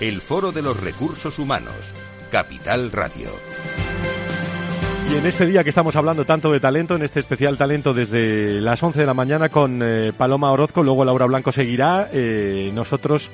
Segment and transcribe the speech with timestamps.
[0.00, 1.74] el Foro de los Recursos Humanos,
[2.30, 3.30] Capital Radio.
[5.10, 8.60] Y en este día que estamos hablando tanto de talento, en este especial talento desde
[8.60, 13.30] las 11 de la mañana con eh, Paloma Orozco, luego Laura Blanco seguirá, eh, nosotros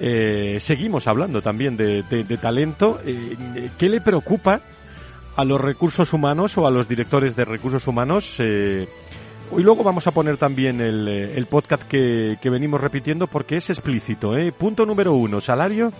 [0.00, 2.02] eh, seguimos hablando también de,
[2.40, 3.00] talento.
[3.78, 4.60] ¿Qué le preocupa
[5.36, 8.38] a los recursos humanos o a los directores de recursos humanos?
[9.54, 13.68] Hoy luego vamos a poner también el, el podcast que, que, venimos repitiendo porque es
[13.68, 14.34] explícito.
[14.34, 14.50] ¿eh?
[14.50, 15.92] Punto número uno, salario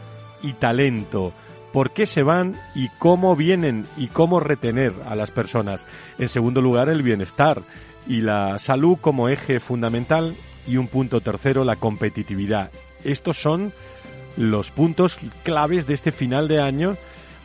[0.43, 1.35] y talento.
[1.71, 5.87] ¿Por qué se van y cómo vienen y cómo retener a las personas?
[6.19, 7.61] En segundo lugar, el bienestar
[8.07, 10.35] y la salud como eje fundamental.
[10.67, 12.71] Y un punto tercero, la competitividad.
[13.05, 13.75] Estos son
[14.39, 16.97] los puntos claves de este final de año.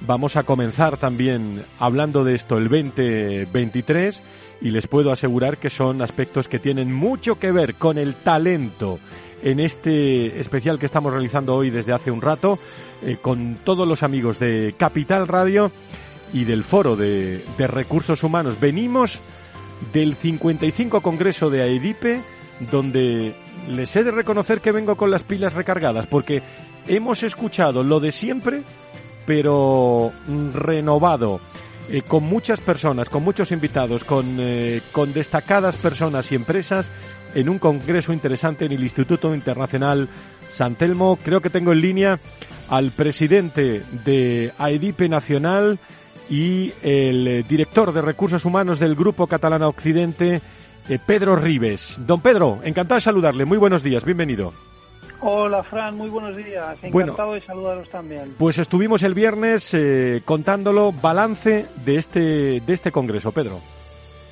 [0.02, 4.24] Vamos a comenzar también hablando de esto el 2023
[4.62, 9.00] y les puedo asegurar que son aspectos que tienen mucho que ver con el talento
[9.44, 12.58] en este especial que estamos realizando hoy desde hace un rato
[13.04, 15.72] eh, con todos los amigos de Capital Radio
[16.34, 18.60] y del Foro de, de Recursos Humanos.
[18.60, 19.22] Venimos
[19.94, 22.22] del 55 Congreso de AEDIPE,
[22.72, 23.36] donde
[23.70, 26.42] les he de reconocer que vengo con las pilas recargadas, porque
[26.88, 28.64] hemos escuchado lo de siempre,
[29.26, 30.12] pero
[30.54, 31.40] renovado
[31.90, 36.92] eh, con muchas personas, con muchos invitados, con, eh, con destacadas personas y empresas
[37.34, 40.10] en un congreso interesante en el Instituto Internacional
[40.50, 41.18] San Telmo.
[41.24, 42.20] Creo que tengo en línea
[42.68, 45.80] al presidente de AEDIPE Nacional
[46.30, 50.42] y el eh, director de recursos humanos del Grupo Catalana Occidente,
[51.06, 52.00] Pedro Rives.
[52.06, 53.46] Don Pedro, encantado de saludarle.
[53.46, 54.54] Muy buenos días, bienvenido.
[55.20, 56.78] Hola Fran, muy buenos días.
[56.84, 58.36] Encantado de saludaros también.
[58.38, 63.60] Pues estuvimos el viernes eh, contándolo balance de este de este congreso, Pedro.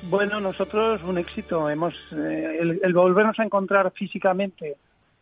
[0.02, 1.68] Bueno, nosotros un éxito.
[1.68, 4.76] Hemos eh, el, volvernos a encontrar físicamente.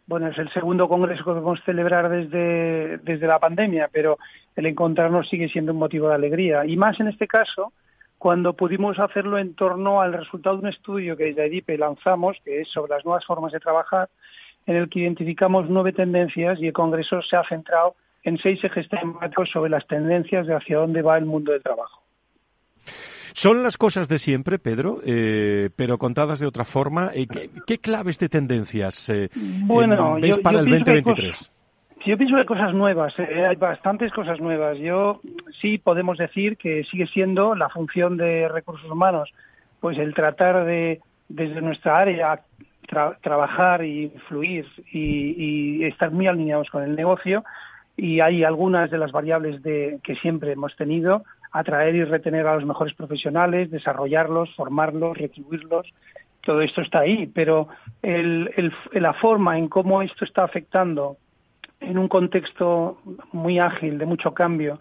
[0.07, 4.19] Bueno, es el segundo congreso que a celebrar desde desde la pandemia, pero
[4.55, 7.73] el encontrarnos sigue siendo un motivo de alegría y más en este caso
[8.19, 12.61] cuando pudimos hacerlo en torno al resultado de un estudio que desde IDIPE lanzamos, que
[12.61, 14.09] es sobre las nuevas formas de trabajar
[14.67, 18.89] en el que identificamos nueve tendencias y el Congreso se ha centrado en seis ejes
[18.89, 22.03] temáticos sobre las tendencias de hacia dónde va el mundo del trabajo.
[23.35, 27.11] Son las cosas de siempre, Pedro, eh, pero contadas de otra forma.
[27.13, 27.27] Eh,
[27.67, 31.51] ¿qué, claves de tendencias eh, bueno, ves para el 2023?
[32.07, 34.79] yo pienso que hay cosas nuevas, hay bastantes cosas nuevas.
[34.79, 35.21] Yo
[35.61, 39.33] sí podemos decir que sigue siendo la función de recursos humanos,
[39.81, 42.41] pues el tratar de, desde nuestra área,
[43.21, 47.45] trabajar y fluir y, estar muy alineados con el negocio
[47.97, 52.55] y hay algunas de las variables de, que siempre hemos tenido, atraer y retener a
[52.55, 55.87] los mejores profesionales, desarrollarlos, formarlos, retribuirlos,
[56.45, 57.69] todo esto está ahí, pero
[58.03, 61.17] el, la forma en cómo esto está afectando
[61.81, 62.99] en un contexto
[63.33, 64.79] muy ágil, de mucho cambio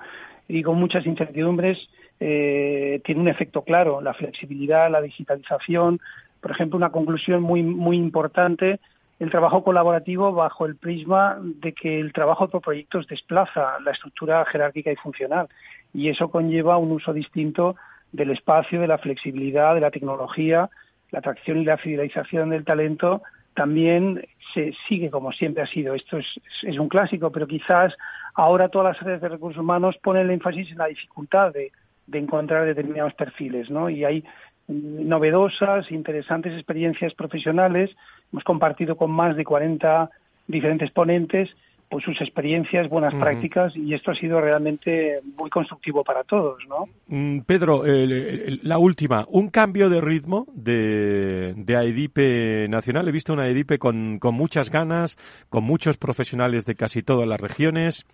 [0.47, 4.01] y con muchas incertidumbres, eh, tiene un efecto claro.
[4.01, 6.00] La flexibilidad, la digitalización,
[6.44, 8.81] por ejemplo, una conclusión muy, muy importante,
[9.18, 14.44] el trabajo colaborativo bajo el prisma de que el trabajo por proyectos desplaza la estructura
[14.46, 15.48] jerárquica y funcional
[15.94, 17.78] y eso conlleva un uso distinto
[18.12, 20.70] del espacio, de la flexibilidad, de la tecnología,
[21.12, 23.22] la atracción y la fidelización del talento
[23.54, 25.96] también se sigue como siempre ha sido.
[25.96, 27.96] Esto es, un clásico, pero quizás
[28.34, 31.72] ahora todas las áreas de recursos humanos ponen el énfasis en la dificultad de,
[32.07, 33.89] de encontrar determinados perfiles, ¿no?
[33.89, 34.25] Y hay
[34.68, 37.92] novedosas, interesantes experiencias profesionales.
[38.31, 40.10] Hemos compartido con más de 40
[40.48, 41.50] diferentes ponentes
[41.94, 46.88] pues sus experiencias, buenas prácticas y esto ha sido realmente muy constructivo para todos, ¿no?
[47.06, 53.07] Mm, Pedro, la última, un cambio de ritmo de, de AEDIPE nacional.
[53.07, 55.19] He visto una AEDIPE con, con muchas ganas,
[55.50, 58.07] con muchos profesionales de casi todas las regiones.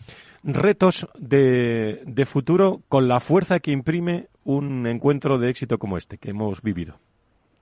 [0.43, 6.17] Retos de, de futuro con la fuerza que imprime un encuentro de éxito como este
[6.17, 6.95] que hemos vivido.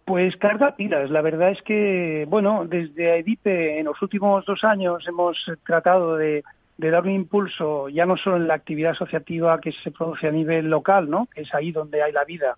[0.05, 1.09] Pues carga pilas.
[1.09, 6.45] La verdad es que, bueno, desde EDIPE en los últimos dos años hemos tratado de,
[6.77, 10.69] dar un impulso ya no solo en la actividad asociativa que se produce a nivel
[10.69, 11.25] local, ¿no?
[11.25, 12.57] Que es ahí donde hay la vida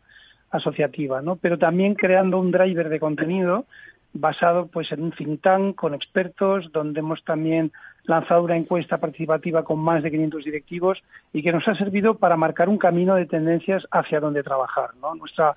[0.52, 1.38] asociativa, ¿no?
[1.38, 3.66] Pero también creando un driver de contenido
[4.14, 7.72] basado pues en un think tank con expertos, donde hemos también
[8.10, 11.02] lanzado una encuesta participativa con más de 500 directivos
[11.32, 14.90] y que nos ha servido para marcar un camino de tendencias hacia dónde trabajar.
[15.02, 15.16] ¿no?
[15.16, 15.56] Nuestra,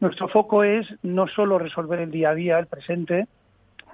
[0.00, 3.26] nuestro foco es no solo resolver el día a día, el presente,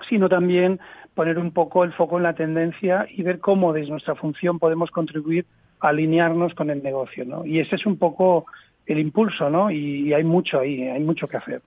[0.08, 0.80] sino también
[1.14, 4.90] poner un poco el foco en la tendencia y ver cómo desde nuestra función podemos
[4.90, 5.46] contribuir
[5.80, 7.24] a alinearnos con el negocio.
[7.24, 7.46] ¿no?
[7.46, 8.46] Y ese es un poco
[8.86, 9.70] el impulso, ¿no?
[9.70, 11.62] y hay mucho ahí, hay mucho que hacer.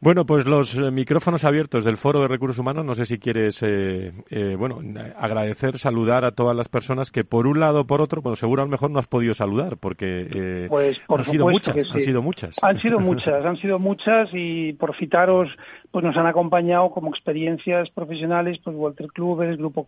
[0.00, 3.62] Bueno, pues los eh, micrófonos abiertos del Foro de Recursos Humanos, no sé si quieres,
[3.62, 4.80] eh, eh, bueno,
[5.16, 8.62] agradecer, saludar a todas las personas que por un lado o por otro, bueno, seguro
[8.62, 12.56] a lo mejor no has podido saludar porque pues, han sido muchas, han sido muchas.
[12.62, 15.48] Han sido muchas, han sido muchas y por citaros,
[15.90, 19.86] pues nos han acompañado como experiencias profesionales, pues Walter Clubes, Grupo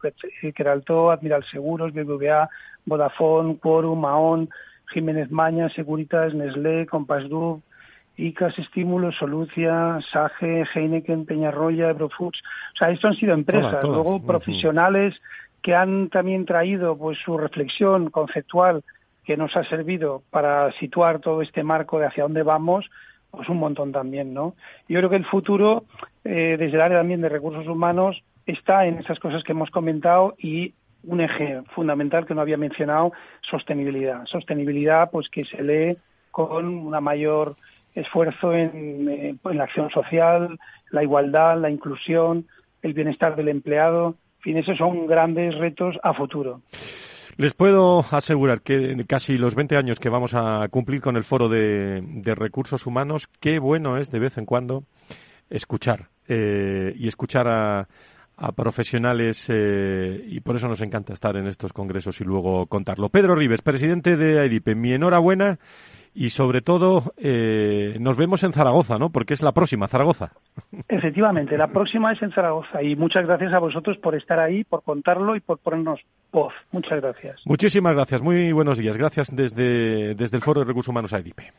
[0.54, 2.48] Queralto, Admiral Seguros, BBVA,
[2.84, 4.48] Vodafone, Quorum, Mahón,
[4.92, 7.62] Jiménez Maña, Securitas, Nestlé, Compass Group,
[8.16, 12.40] ICAS, Estímulo, Solucia, SAGE, Heineken, Peñarroya, Eurofoods.
[12.74, 15.20] O sea, esto han sido empresas, luego profesionales
[15.62, 18.84] que han también traído pues su reflexión conceptual
[19.24, 22.88] que nos ha servido para situar todo este marco de hacia dónde vamos,
[23.32, 24.54] pues un montón también, ¿no?
[24.88, 25.84] Yo creo que el futuro,
[26.24, 30.36] eh, desde el área también de recursos humanos, está en esas cosas que hemos comentado
[30.38, 34.24] y un eje fundamental que no había mencionado, sostenibilidad.
[34.26, 35.98] Sostenibilidad, pues que se lee
[36.30, 37.56] con una mayor
[37.96, 40.58] esfuerzo en, la acción social,
[40.90, 42.46] la igualdad, la inclusión,
[42.82, 44.14] el bienestar del empleado.
[44.38, 46.60] En fin, esos son grandes retos a futuro.
[47.38, 51.24] Les puedo asegurar que en casi los 20 años que vamos a cumplir con el
[51.24, 52.02] foro de,
[52.36, 54.84] recursos humanos, qué bueno es de vez en cuando
[55.50, 57.88] escuchar eh, y escuchar a,
[58.54, 63.08] profesionales eh, y por eso nos encanta estar en estos congresos y luego contarlo.
[63.08, 65.58] Pedro Rives, presidente de AIDIPE, mi enhorabuena
[66.16, 69.10] y sobre todo eh, nos vemos en Zaragoza, ¿no?
[69.10, 70.32] Porque es la próxima, Zaragoza.
[70.88, 74.82] Efectivamente, la próxima es en Zaragoza y muchas gracias a vosotros por estar ahí, por
[74.82, 76.00] contarlo y por ponernos
[76.32, 76.54] voz.
[76.72, 77.42] Muchas gracias.
[77.44, 78.96] Muchísimas gracias, muy buenos días.
[78.96, 81.52] Gracias desde, desde el Foro de Recursos Humanos AIDIPE.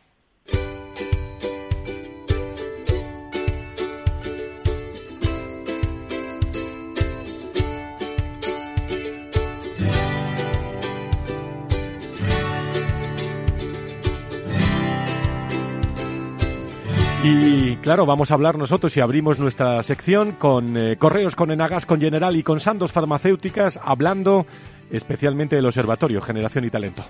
[17.82, 22.00] Claro, vamos a hablar nosotros y abrimos nuestra sección con eh, correos con Enagas, con
[22.00, 24.46] General y con Sandos Farmacéuticas, hablando
[24.92, 27.04] especialmente del Observatorio Generación y Talento.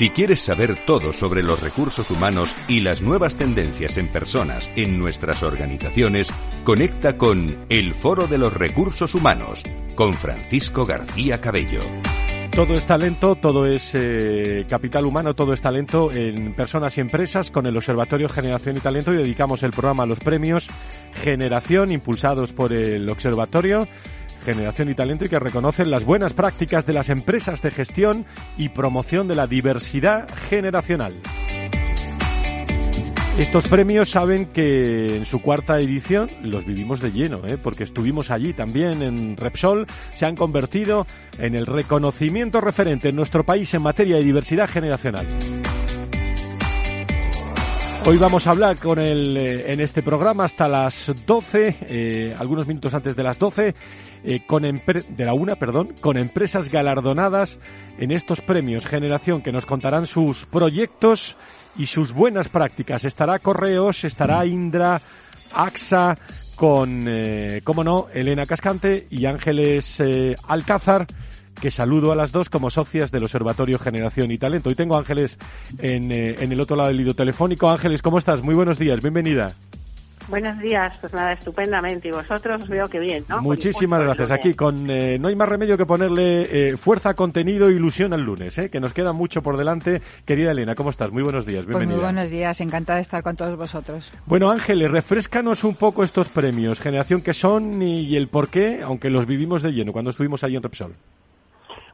[0.00, 4.98] Si quieres saber todo sobre los recursos humanos y las nuevas tendencias en personas en
[4.98, 6.32] nuestras organizaciones,
[6.64, 9.62] conecta con El Foro de los Recursos Humanos
[9.94, 11.80] con Francisco García Cabello.
[12.50, 17.50] Todo es talento, todo es eh, capital humano, todo es talento en personas y empresas
[17.50, 20.66] con el Observatorio Generación y Talento y dedicamos el programa a los premios
[21.22, 23.86] Generación impulsados por el Observatorio
[24.44, 28.26] Generación y Talento y que reconocen las buenas prácticas de las empresas de gestión
[28.56, 31.14] y promoción de la diversidad generacional.
[33.38, 37.56] Estos premios saben que en su cuarta edición los vivimos de lleno, ¿eh?
[37.56, 41.06] porque estuvimos allí también en Repsol, se han convertido
[41.38, 45.26] en el reconocimiento referente en nuestro país en materia de diversidad generacional.
[48.06, 52.66] Hoy vamos a hablar con el, eh, en este programa hasta las 12, eh, algunos
[52.66, 53.74] minutos antes de las 12,
[54.24, 57.58] eh, con de la una, perdón, con empresas galardonadas
[57.98, 61.36] en estos premios Generación que nos contarán sus proyectos
[61.76, 63.04] y sus buenas prácticas.
[63.04, 65.00] Estará Correos, estará Indra,
[65.52, 66.16] AXA,
[66.56, 70.02] con, eh, cómo no, Elena Cascante y Ángeles
[70.48, 71.06] Alcázar
[71.60, 74.70] que saludo a las dos como socias del Observatorio Generación y Talento.
[74.70, 75.38] Hoy tengo Ángeles
[75.78, 77.70] en, eh, en el otro lado del hilo telefónico.
[77.70, 78.42] Ángeles, ¿cómo estás?
[78.42, 79.52] Muy buenos días, bienvenida.
[80.30, 82.08] Buenos días, pues nada, estupendamente.
[82.08, 83.42] Y vosotros veo que bien, ¿no?
[83.42, 84.30] Muchísimas gracias.
[84.30, 88.20] Aquí con eh, no hay más remedio que ponerle eh, fuerza, contenido e ilusión al
[88.20, 88.70] lunes, ¿eh?
[88.70, 90.00] que nos queda mucho por delante.
[90.24, 91.10] Querida Elena, ¿cómo estás?
[91.10, 91.96] Muy buenos días, bienvenida.
[91.96, 94.12] Pues muy buenos días, encantada de estar con todos vosotros.
[94.26, 98.82] Bueno, Ángeles, refrescanos un poco estos premios, generación que son y, y el por qué,
[98.84, 100.94] aunque los vivimos de lleno cuando estuvimos ahí en Repsol.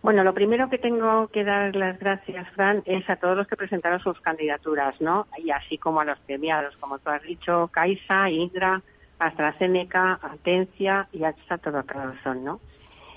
[0.07, 3.57] Bueno, lo primero que tengo que dar las gracias, Fran, es a todos los que
[3.57, 5.27] presentaron sus candidaturas, ¿no?
[5.37, 8.83] Y así como a los premiados, como tú has dicho, Caixa, Indra,
[9.19, 11.83] AstraZeneca, Atencia y hasta todo
[12.23, 12.61] son, ¿no?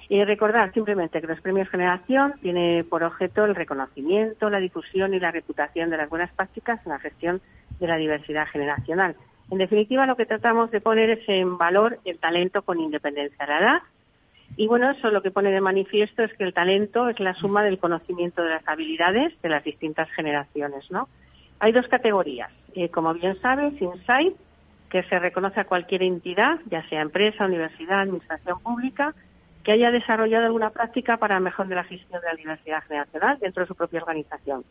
[0.10, 5.20] Y recordar simplemente que los premios Generación tienen por objeto el reconocimiento, la difusión y
[5.20, 7.40] la reputación de las buenas prácticas en la gestión
[7.80, 9.16] de la diversidad generacional.
[9.52, 13.52] En definitiva, lo que tratamos de poner es en valor el talento con independencia de
[13.52, 13.82] la edad
[14.58, 17.64] Y bueno, eso lo que pone de manifiesto es que el talento es la suma
[17.64, 21.08] del conocimiento de las habilidades de las distintas generaciones, ¿no?
[21.60, 22.52] Hay dos categorías.
[22.76, 24.36] Eh, como bien sabes, Insight,
[24.90, 29.14] que se reconoce a cualquier entidad, ya sea empresa, universidad, administración pública,
[29.64, 33.40] que haya desarrollado alguna práctica para el mejor de la gestión de la diversidad generacional
[33.40, 34.64] dentro de su propia organización.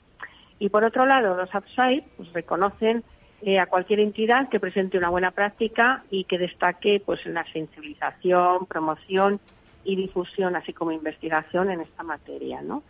[0.58, 3.04] Y por otro lado, los Upside pues, reconocen
[3.42, 7.44] eh, a cualquier entidad que presente una buena práctica y que destaque pues en la
[7.52, 9.40] sensibilización, promoción
[9.88, 12.83] y difusión, así como investigación en esta materia, ¿no?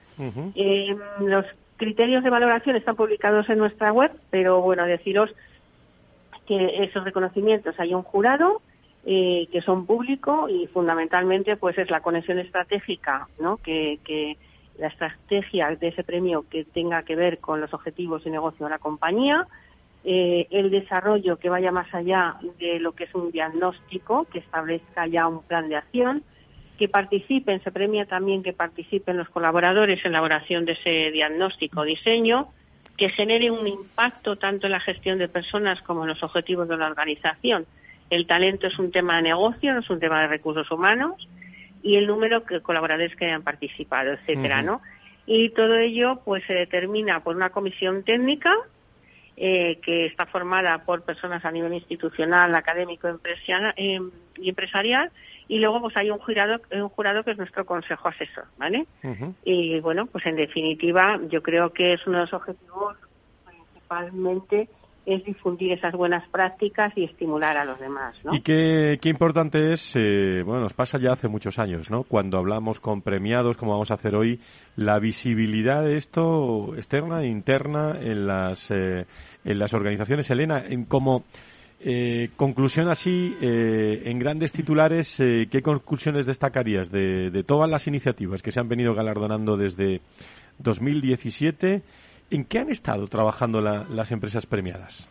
[0.56, 5.30] Eh, los criterios de valoración están publicados en nuestra web, pero bueno, deciros
[6.46, 8.62] que esos reconocimientos hay un jurado
[9.06, 13.58] eh, que son públicos y fundamentalmente pues es la conexión estratégica, ¿no?
[13.58, 14.36] Que, que
[14.76, 18.70] la estrategia de ese premio que tenga que ver con los objetivos y negocio de
[18.70, 19.46] la compañía,
[20.04, 25.06] eh, el desarrollo que vaya más allá de lo que es un diagnóstico, que establezca
[25.06, 26.24] ya un plan de acción,
[26.78, 31.80] que participen, se premia también que participen los colaboradores en la elaboración de ese diagnóstico
[31.80, 32.48] o diseño,
[32.96, 36.76] que genere un impacto tanto en la gestión de personas como en los objetivos de
[36.76, 37.66] la organización.
[38.10, 41.28] El talento es un tema de negocio, no es un tema de recursos humanos
[41.82, 44.80] y el número de colaboradores que hayan participado, etcétera, ¿no?
[45.26, 48.52] Y todo ello pues se determina por una comisión técnica
[49.40, 54.00] eh, que está formada por personas a nivel institucional, académico eh,
[54.36, 55.12] y empresarial
[55.46, 58.86] y luego pues hay un jurado un jurado que es nuestro consejo asesor vale
[59.44, 62.96] y bueno pues en definitiva yo creo que es uno de los objetivos
[63.46, 64.68] principalmente
[65.08, 68.14] es difundir esas buenas prácticas y estimular a los demás.
[68.24, 68.34] ¿no?
[68.34, 72.02] Y qué, qué importante es, eh, bueno, nos pasa ya hace muchos años, ¿no?
[72.02, 74.38] Cuando hablamos con premiados, como vamos a hacer hoy,
[74.76, 79.06] la visibilidad de esto externa e interna en las, eh,
[79.44, 80.30] en las organizaciones.
[80.30, 81.24] Elena, en cómo
[81.80, 88.42] eh, conclusión así, eh, en grandes titulares, ¿qué conclusiones destacarías de, de, todas las iniciativas
[88.42, 90.02] que se han venido galardonando desde
[90.58, 91.82] 2017?
[92.30, 95.08] ¿En qué han estado trabajando la, las empresas premiadas?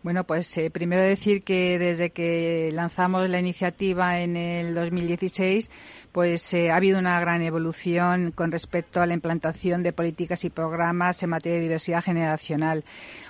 [0.00, 5.70] Bueno, pues eh, primero decir que desde que lanzamos la iniciativa en el 2016,
[6.12, 10.50] pues eh, ha habido una gran evolución con respecto a la implantación de políticas y
[10.50, 12.84] programas en materia de diversidad generacional.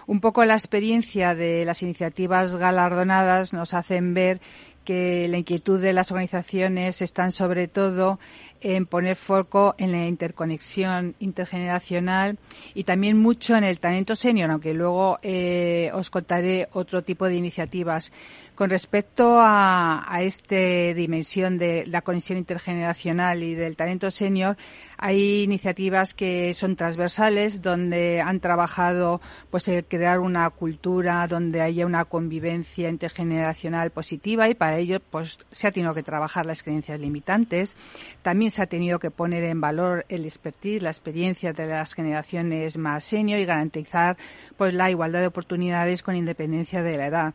[0.07, 4.39] Un poco la experiencia de las iniciativas galardonadas nos hacen ver
[4.85, 8.19] que la inquietud de las organizaciones están sobre todo
[8.61, 12.39] en poner foco en la interconexión intergeneracional
[12.75, 17.37] y también mucho en el talento senior, aunque luego eh, os contaré otro tipo de
[17.37, 18.13] iniciativas.
[18.55, 20.57] Con respecto a, a esta
[20.95, 24.57] dimensión de la conexión intergeneracional y del talento senior,
[24.97, 32.05] hay iniciativas que son transversales, donde han trabajado pues crear una cultura donde haya una
[32.05, 37.77] convivencia intergeneracional positiva y para ello pues se ha tenido que trabajar las creencias limitantes.
[38.23, 42.77] También se ha tenido que poner en valor el expertise, la experiencia de las generaciones
[42.77, 44.17] más senior y garantizar
[44.57, 47.35] pues la igualdad de oportunidades con independencia de la edad.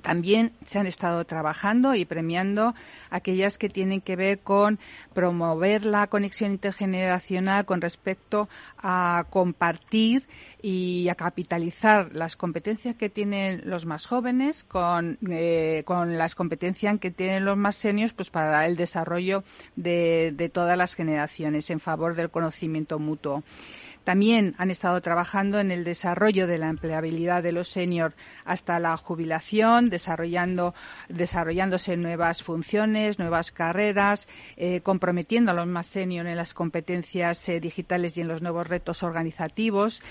[0.00, 2.74] También se han estado trabajando y premiando
[3.10, 4.78] aquellas que tienen que ver con
[5.14, 10.28] promover la conexión intergeneracional con respecto a compartir
[10.62, 17.10] y a capitalizar las competencias que tienen los más jóvenes con, eh, las competencias que
[17.10, 19.42] tienen los más seniors pues para el desarrollo
[19.76, 23.42] de, de todas las generaciones en favor del conocimiento mutuo.
[24.08, 28.14] También han estado trabajando en el desarrollo de la empleabilidad de los seniors
[28.46, 30.72] hasta la jubilación, desarrollando,
[31.10, 37.60] desarrollándose nuevas funciones, nuevas carreras, eh, comprometiendo a los más seniors en las competencias eh,
[37.60, 40.02] digitales y en los nuevos retos organizativos.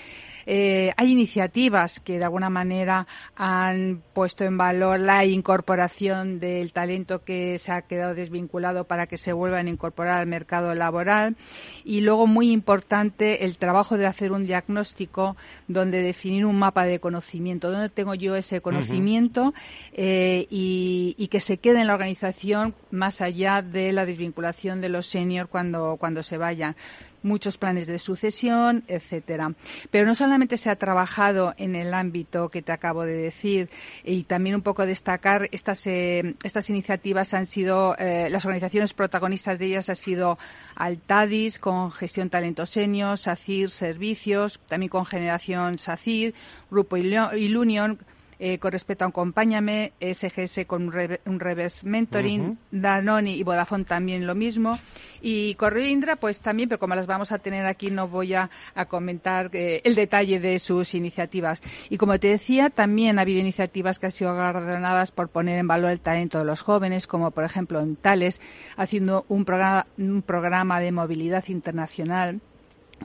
[0.50, 7.22] Eh, hay iniciativas que de alguna manera han puesto en valor la incorporación del talento
[7.22, 11.36] que se ha quedado desvinculado para que se vuelvan a incorporar al mercado laboral.
[11.84, 15.36] Y luego, muy importante, el trabajo de hacer un diagnóstico
[15.66, 17.70] donde definir un mapa de conocimiento.
[17.70, 19.52] ¿Dónde tengo yo ese conocimiento?
[19.92, 24.88] eh, y, y, que se quede en la organización más allá de la desvinculación de
[24.88, 26.76] los seniors cuando, cuando se vayan
[27.22, 29.54] muchos planes de sucesión, etcétera.
[29.90, 33.70] Pero no solamente se ha trabajado en el ámbito que te acabo de decir
[34.04, 39.58] y también un poco destacar estas eh, estas iniciativas han sido eh, las organizaciones protagonistas
[39.58, 40.38] de ellas ha sido
[40.74, 46.34] Altadis con gestión talento senior, SACIR servicios, también con generación SACIR,
[46.70, 47.98] Grupo Ilunion
[48.38, 54.34] eh, con respecto a Acompáñame, SGS con un, reverse mentoring, Danoni y Vodafone también lo
[54.34, 54.78] mismo.
[55.20, 58.50] Y Correo Indra, pues también, pero como las vamos a tener aquí, no voy a,
[58.88, 61.60] comentar eh, el detalle de sus iniciativas.
[61.90, 65.66] Y como te decía, también ha habido iniciativas que han sido galardonadas por poner en
[65.66, 68.40] valor el talento de los jóvenes, como por ejemplo en Tales,
[68.76, 72.40] haciendo un programa, un programa de movilidad internacional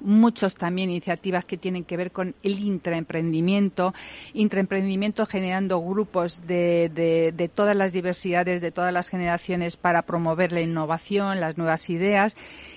[0.01, 3.93] muchos también iniciativas que tienen que ver con el intraemprendimiento,
[4.33, 6.89] intraemprendimiento generando grupos de,
[7.35, 12.35] de, todas las diversidades, de todas las generaciones para promover la innovación, las nuevas ideas.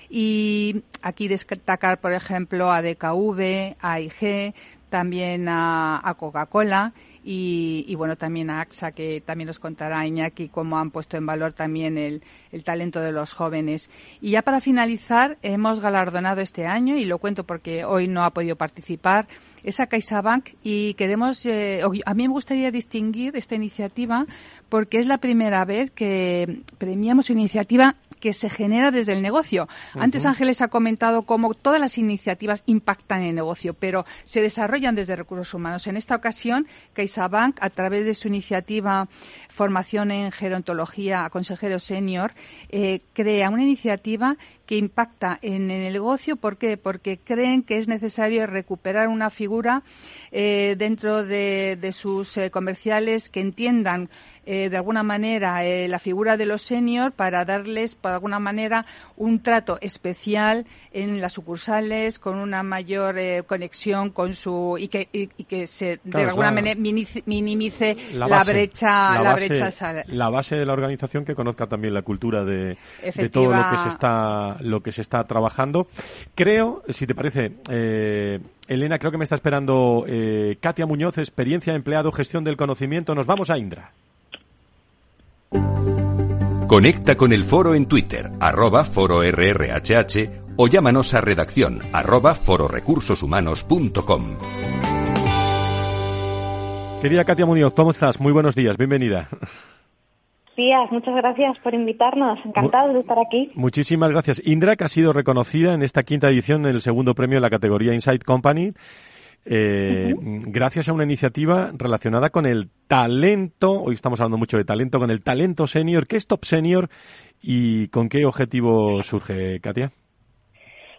[0.09, 4.53] Y aquí destacar, por ejemplo, a DKV, a IG,
[4.89, 6.93] también a Coca-Cola
[7.29, 11.51] y, bueno, también a AXA, que también nos contará Iñaki cómo han puesto en valor
[11.51, 12.23] también el,
[12.63, 13.89] talento de los jóvenes.
[14.21, 18.29] Y ya para finalizar, hemos galardonado este año, y lo cuento porque hoy no ha
[18.31, 19.27] podido participar,
[19.61, 24.25] es a CaixaBank y queremos, eh, a mí me gustaría distinguir esta iniciativa
[24.69, 29.67] porque es la primera vez que premiamos una iniciativa que se genera desde el negocio.
[29.93, 34.95] Antes Ángeles ha comentado cómo todas las iniciativas impactan en el negocio, pero se desarrollan
[34.95, 35.87] desde recursos humanos.
[35.87, 39.07] En esta ocasión, CaixaBank, a través de su iniciativa
[39.49, 42.33] Formación en Gerontología a Consejero Senior,
[42.69, 46.35] eh, crea una iniciativa que impacta en, el negocio.
[46.35, 46.77] ¿Por qué?
[46.77, 49.81] Porque creen que es necesario recuperar una figura
[50.31, 54.09] eh, dentro de, sus eh, comerciales que entiendan
[54.45, 59.41] eh, de alguna manera la figura de los seniors para darles, por alguna manera, un
[59.41, 65.67] trato especial en las sucursales, con una mayor conexión con su y que, y, que
[65.67, 71.35] se de alguna manera minimice la, brecha la, brecha la base de la organización que
[71.35, 75.23] conozca también la cultura de, de todo lo que se está lo que se está
[75.25, 75.87] trabajando.
[76.35, 81.73] Creo, si te parece, eh, Elena, creo que me está esperando eh, Katia Muñoz, experiencia
[81.73, 83.15] empleado, gestión del conocimiento.
[83.15, 83.91] Nos vamos a Indra.
[86.67, 94.37] Conecta con el foro en Twitter, arroba foro RRHH o llámanos a redacción arroba fororecursoshumanos.com.
[97.01, 98.19] Querida Katia Muñoz, ¿cómo estás?
[98.19, 99.29] Muy buenos días, bienvenida
[100.57, 102.37] días, muchas gracias por invitarnos.
[102.43, 103.51] Encantado de estar aquí.
[103.55, 104.41] Muchísimas gracias.
[104.43, 107.49] Indra, que ha sido reconocida en esta quinta edición en el segundo premio de la
[107.49, 108.73] categoría Inside Company.
[109.45, 114.99] Eh, gracias a una iniciativa relacionada con el talento, hoy estamos hablando mucho de talento,
[114.99, 116.05] con el talento senior.
[116.05, 116.89] ¿Qué es Top Senior
[117.41, 119.93] y con qué objetivo surge, Katia?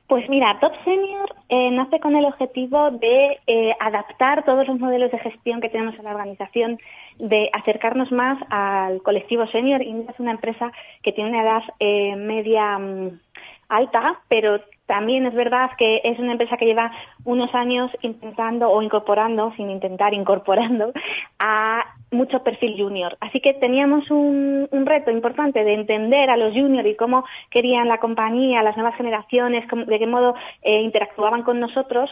[0.09, 5.13] Pues mira, Top Senior eh, nace con el objetivo de eh, adaptar todos los modelos
[5.13, 6.79] de gestión que tenemos en la organización,
[7.19, 9.83] de acercarnos más al colectivo senior.
[9.83, 13.21] Y es una empresa que tiene una edad eh, media mm,
[13.69, 16.91] alta, pero también es verdad que es una empresa que lleva
[17.25, 20.93] unos años intentando o incorporando, sin intentar incorporando,
[21.39, 23.19] a mucho perfil junior.
[23.21, 27.99] Así que teníamos un, reto importante de entender a los juniors y cómo querían la
[27.99, 32.11] compañía, las nuevas generaciones, de qué modo eh, interactuaban con nosotros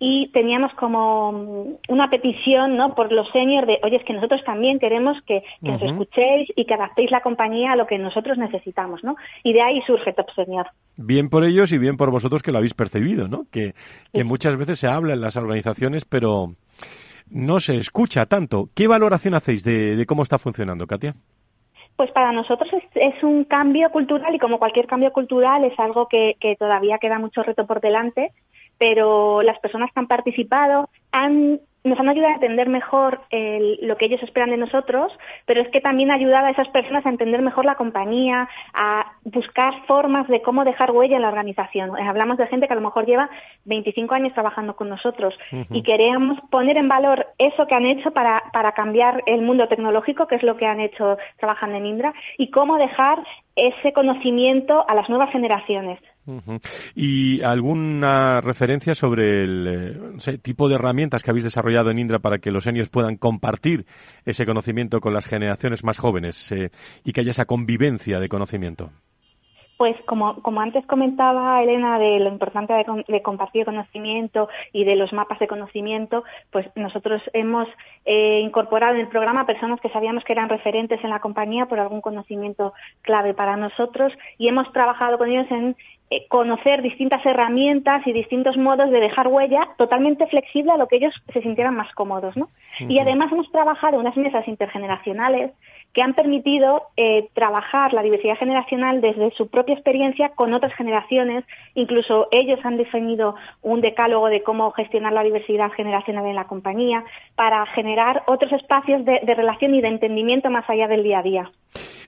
[0.00, 2.96] y teníamos como una petición ¿no?
[2.96, 6.74] por los seniors de, oye, es que nosotros también queremos que, nos escuchéis y que
[6.74, 9.04] adaptéis la compañía a lo que nosotros necesitamos.
[9.04, 9.14] ¿no?
[9.44, 10.66] Y de ahí surge Top Senior.
[10.96, 13.44] Bien por ellos y bien por vosotros que lo habéis percibido, ¿no?
[13.52, 13.74] Que,
[14.24, 16.54] muchas veces se habla en las organizaciones, pero
[17.28, 18.70] no se escucha tanto.
[18.74, 21.14] ¿Qué valoración hacéis de, cómo está funcionando, Katia?
[21.96, 26.36] Pues para nosotros es, un cambio cultural y como cualquier cambio cultural es algo que,
[26.40, 28.32] que, todavía queda mucho reto por delante,
[28.80, 34.04] pero las personas que han participado han nos han ayudado a entender mejor lo que
[34.04, 35.12] ellos esperan de nosotros,
[35.46, 39.12] pero es que también ha ayudado a esas personas a entender mejor la compañía, a
[39.24, 41.96] buscar formas de cómo dejar huella en la organización.
[41.98, 43.30] Eh, hablamos de gente que a lo mejor lleva
[43.64, 45.38] 25 años trabajando con nosotros
[45.70, 50.26] y queremos poner en valor eso que han hecho para, para cambiar el mundo tecnológico,
[50.26, 53.20] que es lo que han hecho trabajando en Indra, y cómo dejar
[53.56, 55.98] ese conocimiento a las nuevas generaciones.
[56.94, 62.38] ¿Y alguna referencia sobre el eh, tipo de herramientas que habéis desarrollado en Indra para
[62.38, 63.86] que los seniors puedan compartir
[64.24, 66.70] ese conocimiento con las generaciones más jóvenes eh,
[67.04, 68.90] y que haya esa convivencia de conocimiento?
[69.80, 75.10] Pues como, como antes comentaba Elena de lo importante de, compartir conocimiento y de los
[75.14, 77.66] mapas de conocimiento, pues nosotros hemos
[78.04, 81.80] eh, incorporado en el programa personas que sabíamos que eran referentes en la compañía por
[81.80, 85.74] algún conocimiento clave para nosotros y hemos trabajado con ellos en
[86.28, 91.14] conocer distintas herramientas y distintos modos de dejar huella totalmente flexible a lo que ellos
[91.32, 92.36] se sintieran más cómodos.
[92.36, 92.48] ¿no?
[92.80, 95.52] Y además hemos trabajado unas mesas intergeneracionales
[95.92, 101.44] que han permitido eh, trabajar la diversidad generacional desde su propia experiencia con otras generaciones.
[101.74, 107.04] Incluso ellos han definido un decálogo de cómo gestionar la diversidad generacional en la compañía
[107.34, 111.50] para generar otros espacios de, relación y de entendimiento más allá del día a día.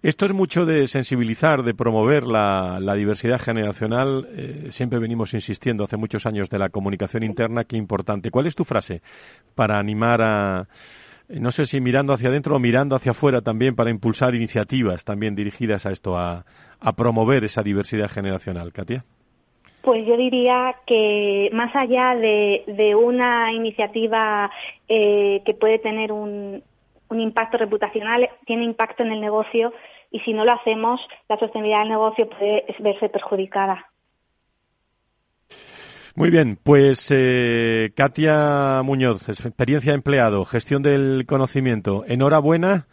[0.03, 4.29] Esto es mucho de sensibilizar, de promover la, diversidad generacional.
[4.37, 8.31] Eh, siempre venimos insistiendo hace muchos años de la comunicación interna, qué importante.
[8.31, 9.01] ¿Cuál es tu frase
[9.55, 10.67] para animar a,
[11.41, 15.35] no sé si mirando hacia adentro o mirando hacia afuera también para impulsar iniciativas también
[15.35, 16.45] dirigidas a esto, a,
[16.97, 19.05] promover esa diversidad generacional, Katia?
[19.83, 24.51] Pues yo diría que más allá de, una iniciativa
[24.89, 26.63] eh, que puede tener un
[27.11, 29.73] impacto reputacional, tiene impacto en el negocio
[30.13, 33.87] y si no lo hacemos, la sostenibilidad del negocio puede verse perjudicada.
[36.15, 42.05] Muy bien, pues eh, Katia Muñoz, experiencia empleado, gestión del conocimiento.
[42.07, 42.87] Enhorabuena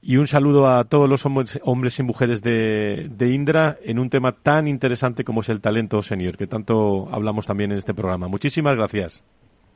[0.00, 4.68] y un saludo a todos los hombres, y mujeres de, Indra en un tema tan
[4.68, 8.28] interesante como es el talento senior, que tanto hablamos también en este programa.
[8.28, 9.22] Muchísimas gracias.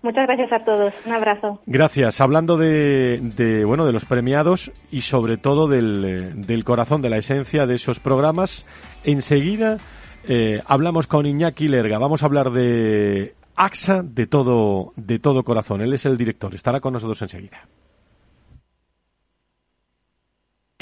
[0.02, 0.94] Muchas gracias a todos.
[1.04, 1.60] Un abrazo.
[1.66, 2.22] Gracias.
[2.22, 7.18] Hablando de, bueno de los premiados y sobre todo del, eh, del corazón, de la
[7.18, 8.64] esencia de esos programas,
[9.04, 9.76] enseguida
[10.24, 11.98] eh, hablamos con Iñaki Lerga.
[11.98, 15.80] Vamos a hablar de AXA de todo, de todo corazón.
[15.80, 16.54] Él es el director.
[16.54, 17.66] Estará con nosotros enseguida.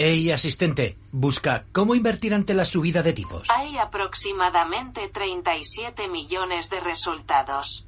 [0.01, 3.49] Hey, asistente, busca cómo invertir ante la subida de tipos.
[3.51, 7.88] Hay aproximadamente 37 millones de resultados.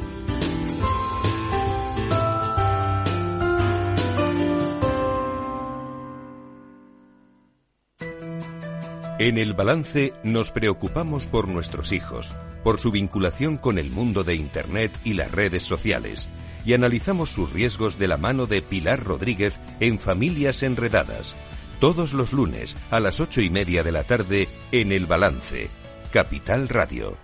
[9.21, 14.33] En el balance nos preocupamos por nuestros hijos, por su vinculación con el mundo de
[14.33, 16.27] Internet y las redes sociales,
[16.65, 21.35] y analizamos sus riesgos de la mano de Pilar Rodríguez en Familias Enredadas,
[21.79, 25.69] todos los lunes a las ocho y media de la tarde en el balance,
[26.11, 27.15] Capital Radio.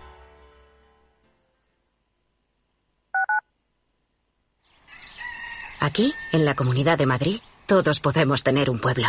[5.80, 9.08] Aquí, en la Comunidad de Madrid, todos podemos tener un pueblo.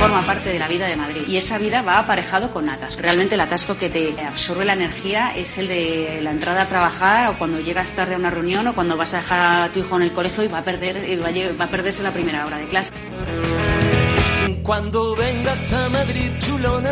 [0.00, 3.02] Forma parte de la vida de Madrid y esa vida va aparejado con atasco.
[3.02, 7.28] Realmente el atasco que te absorbe la energía es el de la entrada a trabajar
[7.28, 9.96] o cuando llegas tarde a una reunión o cuando vas a dejar a tu hijo
[9.96, 10.96] en el colegio y va a perder
[11.60, 12.90] va a perderse la primera hora de clase.
[14.62, 16.90] Cuando vengas a Madrid, chulona.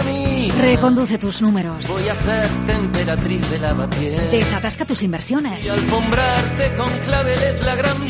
[0.60, 1.86] Reconduce tus números.
[1.88, 4.30] Voy a ser temperatriz de lavapiés.
[4.32, 5.64] Desatasca tus inversiones.
[5.64, 8.08] Y alfombrarte con claveles la gran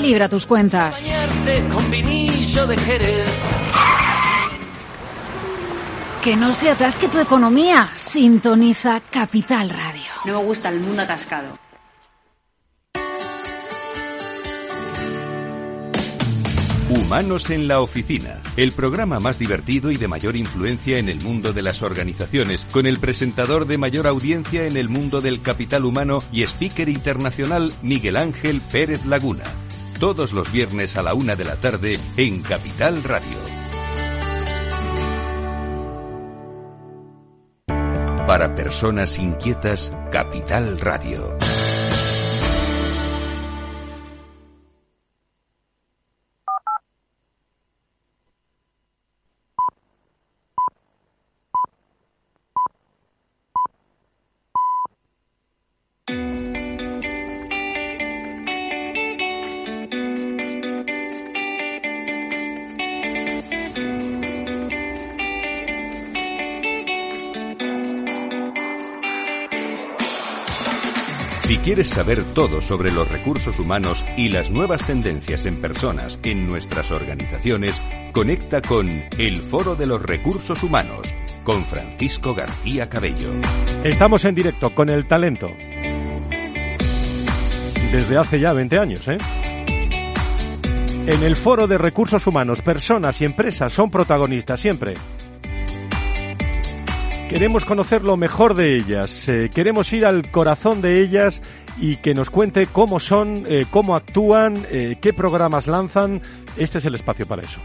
[0.00, 1.04] Recalibra tus cuentas.
[6.24, 7.86] Que no se atasque tu economía.
[7.98, 10.10] Sintoniza Capital Radio.
[10.24, 11.48] No me gusta el mundo atascado.
[16.88, 21.52] Humanos en la Oficina, el programa más divertido y de mayor influencia en el mundo
[21.52, 26.22] de las organizaciones, con el presentador de mayor audiencia en el mundo del capital humano
[26.32, 29.44] y speaker internacional Miguel Ángel Pérez Laguna.
[30.00, 33.36] Todos los viernes a la una de la tarde en Capital Radio.
[38.26, 41.49] Para personas inquietas, Capital Radio.
[71.88, 77.80] Saber todo sobre los recursos humanos y las nuevas tendencias en personas en nuestras organizaciones,
[78.12, 81.14] conecta con El Foro de los Recursos Humanos
[81.44, 83.32] con Francisco García Cabello.
[83.82, 85.50] Estamos en directo con el talento.
[87.90, 89.18] Desde hace ya 20 años, ¿eh?
[91.06, 94.94] En el Foro de Recursos Humanos, personas y empresas son protagonistas siempre.
[97.30, 101.42] Queremos conocer lo mejor de ellas, eh, queremos ir al corazón de ellas
[101.78, 106.20] y que nos cuente cómo son, eh, cómo actúan, eh, qué programas lanzan.
[106.56, 107.60] Este es el espacio para eso.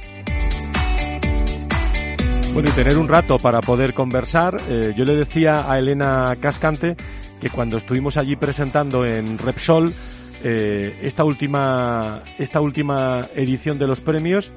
[2.54, 4.56] Bueno, y tener un rato para poder conversar.
[4.96, 6.96] yo le decía a Elena Cascante
[7.42, 9.94] que cuando estuvimos allí presentando en Repsol
[10.42, 14.54] esta última esta última edición de los premios,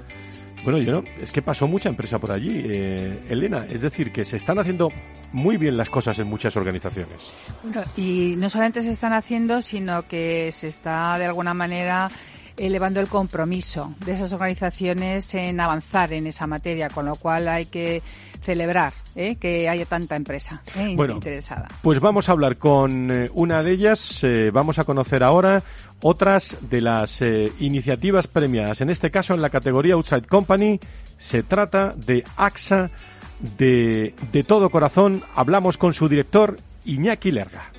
[0.65, 3.67] bueno, yo no, es que pasó mucha empresa por allí, eh, Elena.
[3.71, 4.91] Es decir, que se están haciendo
[5.33, 7.35] muy bien las cosas en muchas organizaciones.
[7.63, 12.11] Bueno, y no solamente se están haciendo, sino que se está de alguna manera
[12.59, 17.67] elevando el compromiso de esas organizaciones en avanzar en esa materia, con lo cual hay
[17.67, 18.03] que
[18.43, 19.37] celebrar ¿eh?
[19.37, 20.91] que haya tanta empresa ¿eh?
[20.91, 21.69] interesada.
[21.83, 25.63] Pues vamos a hablar con eh, una de ellas, eh, vamos a conocer ahora
[26.03, 27.21] otras de las
[27.59, 30.79] iniciativas premiadas, en este caso en la categoría Outside Company,
[31.17, 32.91] se trata de AXA
[33.41, 37.71] de, de todo corazón, hablamos con su director Iñaki Lerga.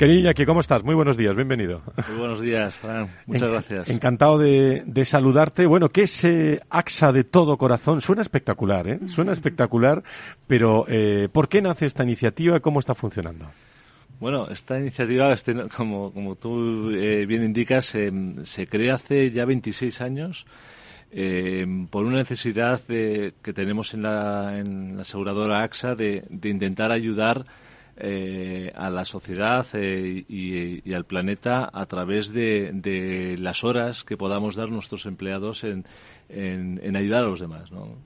[0.00, 0.82] Querido Iñaki, ¿cómo estás?
[0.82, 1.82] Muy buenos días, bienvenido.
[2.08, 3.06] Muy buenos días, Fran.
[3.26, 3.90] Muchas gracias.
[3.90, 5.66] Encantado de, saludarte.
[5.66, 8.00] Bueno, ¿qué es eh, AXA de todo corazón?
[8.00, 9.00] Suena espectacular, ¿eh?
[9.08, 10.02] Suena espectacular,
[10.46, 12.56] pero eh, ¿por qué nace esta iniciativa?
[12.56, 13.50] y ¿Cómo está funcionando?
[14.20, 20.00] Bueno, esta iniciativa, este, como, como tú eh, bien indicas, se crea hace ya 26
[20.00, 20.46] años.
[21.90, 24.62] por una necesidad que tenemos en la,
[25.00, 27.46] aseguradora AXA de, de intentar ayudar
[28.02, 34.56] eh, a la sociedad eh, y, al planeta a través de, las horas que podamos
[34.56, 35.84] dar nuestros empleados en,
[36.30, 37.70] en, ayudar a los demás.
[37.70, 37.96] ¿no?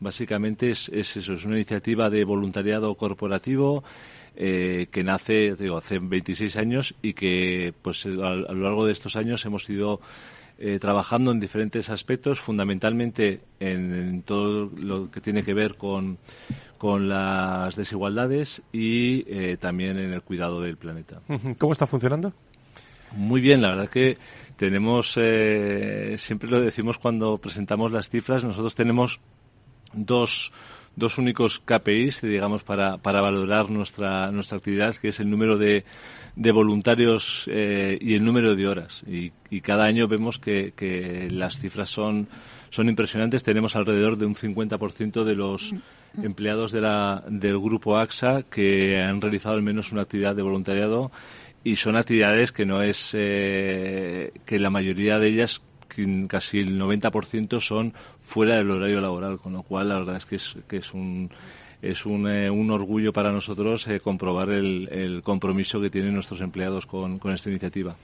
[0.00, 3.84] Básicamente es, eso, es una iniciativa de voluntariado corporativo
[4.34, 9.16] eh, que nace digo, hace 26 años y que pues a, lo largo de estos
[9.16, 10.00] años hemos ido
[10.78, 16.18] trabajando en diferentes aspectos, fundamentalmente en, todo lo que tiene que ver con,
[16.80, 21.20] con las desigualdades y eh, también en el cuidado del planeta.
[21.58, 22.32] ¿Cómo está funcionando?
[23.12, 24.16] Muy bien, la verdad que
[24.56, 29.20] tenemos, eh, siempre lo decimos cuando presentamos las cifras, nosotros tenemos
[29.92, 30.52] dos,
[30.96, 35.84] dos únicos KPIs, digamos, para, para valorar nuestra, nuestra actividad, que es el número de,
[36.36, 39.02] de voluntarios eh, y el número de horas.
[39.06, 42.28] Y, y cada año vemos que, que, las cifras son,
[42.70, 43.42] son impresionantes.
[43.42, 45.74] Tenemos alrededor de un 50% de los
[46.22, 51.10] empleados de la, del grupo AXA que han realizado al menos una actividad de voluntariado
[51.62, 55.60] y son actividades que no es eh, que la mayoría de ellas
[56.28, 60.36] casi el 90% son fuera del horario laboral con lo cual la verdad es que
[60.36, 61.30] es, que es un
[61.82, 66.42] es un, eh, un orgullo para nosotros eh, comprobar el, el, compromiso que tienen nuestros
[66.42, 67.96] empleados con, con esta iniciativa.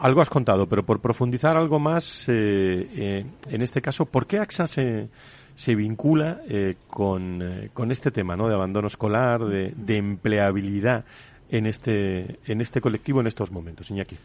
[0.00, 5.08] algo has contado, pero por profundizar algo más, en este caso, ¿por qué AXA se,
[5.58, 8.46] se vincula eh, con, eh, con, este tema ¿no?
[8.46, 11.04] de abandono escolar, de, de, empleabilidad
[11.50, 13.90] en este, en este colectivo en estos momentos.
[13.90, 14.16] Iñaki.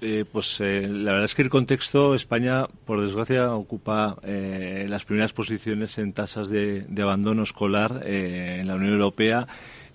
[0.00, 5.04] Eh, pues eh, la verdad es que el contexto, España, por desgracia, ocupa eh, las
[5.04, 9.46] primeras posiciones en tasas de, de abandono escolar en la Unión Europea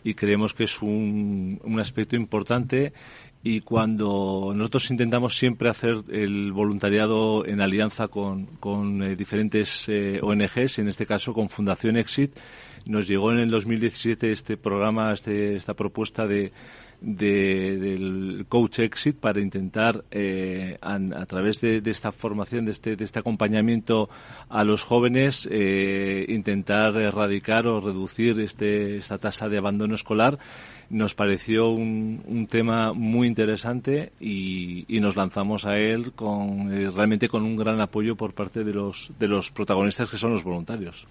[0.03, 2.93] y creemos que es un, un aspecto importante.
[3.45, 10.19] Y cuando nosotros intentamos siempre hacer el voluntariado en alianza con, con eh, diferentes eh,
[10.21, 12.37] ONGs, en este caso con Fundación Exit,
[12.85, 16.53] nos llegó en el 2017 este programa, este, esta propuesta de,
[17.03, 23.19] del coach exit para intentar eh, a, través de, esta formación de este, de este
[23.19, 24.09] acompañamiento
[24.47, 30.39] a los jóvenes eh, intentar erradicar o reducir este, esta tasa de abandono escolar
[30.89, 37.43] nos pareció un, tema muy interesante y, nos lanzamos a él con eh, realmente con
[37.43, 41.07] un gran apoyo por parte de los de los protagonistas que son los voluntarios.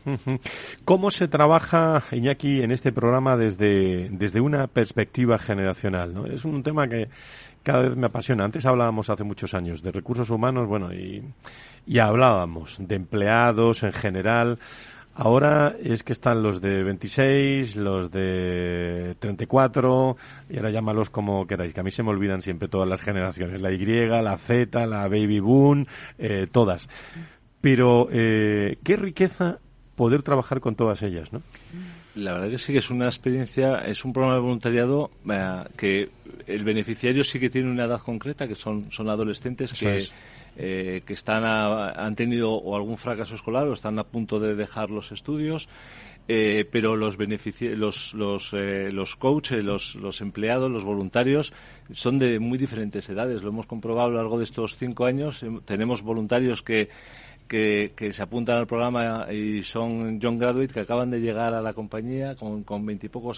[0.84, 6.14] ¿Cómo se trabaja Iñaki en este programa desde desde una perspectiva generacional?
[6.14, 6.26] ¿no?
[6.26, 7.08] Es un tema que
[7.62, 8.44] cada vez me apasiona.
[8.44, 11.22] Antes hablábamos hace muchos años de recursos humanos, bueno, y,
[11.86, 14.58] y hablábamos de empleados en general.
[15.14, 20.16] Ahora es que están los de 26, los de 34,
[20.48, 23.60] y ahora llámalos como queráis, que a mí se me olvidan siempre todas las generaciones,
[23.60, 25.86] la Y, la Z, la Baby Boom,
[26.18, 26.88] eh, todas.
[27.60, 29.58] Pero eh, qué riqueza
[29.96, 31.42] poder trabajar con todas ellas, ¿no?
[32.14, 36.10] La verdad que sí que es una experiencia, es un programa de voluntariado eh, que
[36.46, 40.06] el beneficiario sí que tiene una edad concreta, que son, son adolescentes que...
[40.56, 44.90] Eh, que están han tenido o algún fracaso escolar o están a punto de dejar
[44.90, 45.68] los estudios.
[46.28, 51.52] Eh, pero los los los, eh, los coaches, los, los empleados, los voluntarios
[51.90, 53.42] son de muy diferentes edades.
[53.42, 55.44] Lo hemos comprobado a lo largo de estos cinco años.
[55.64, 56.90] Tenemos voluntarios que
[57.52, 61.74] que, se apuntan al programa y son John Graduate que acaban de llegar a la
[61.74, 62.88] compañía con, con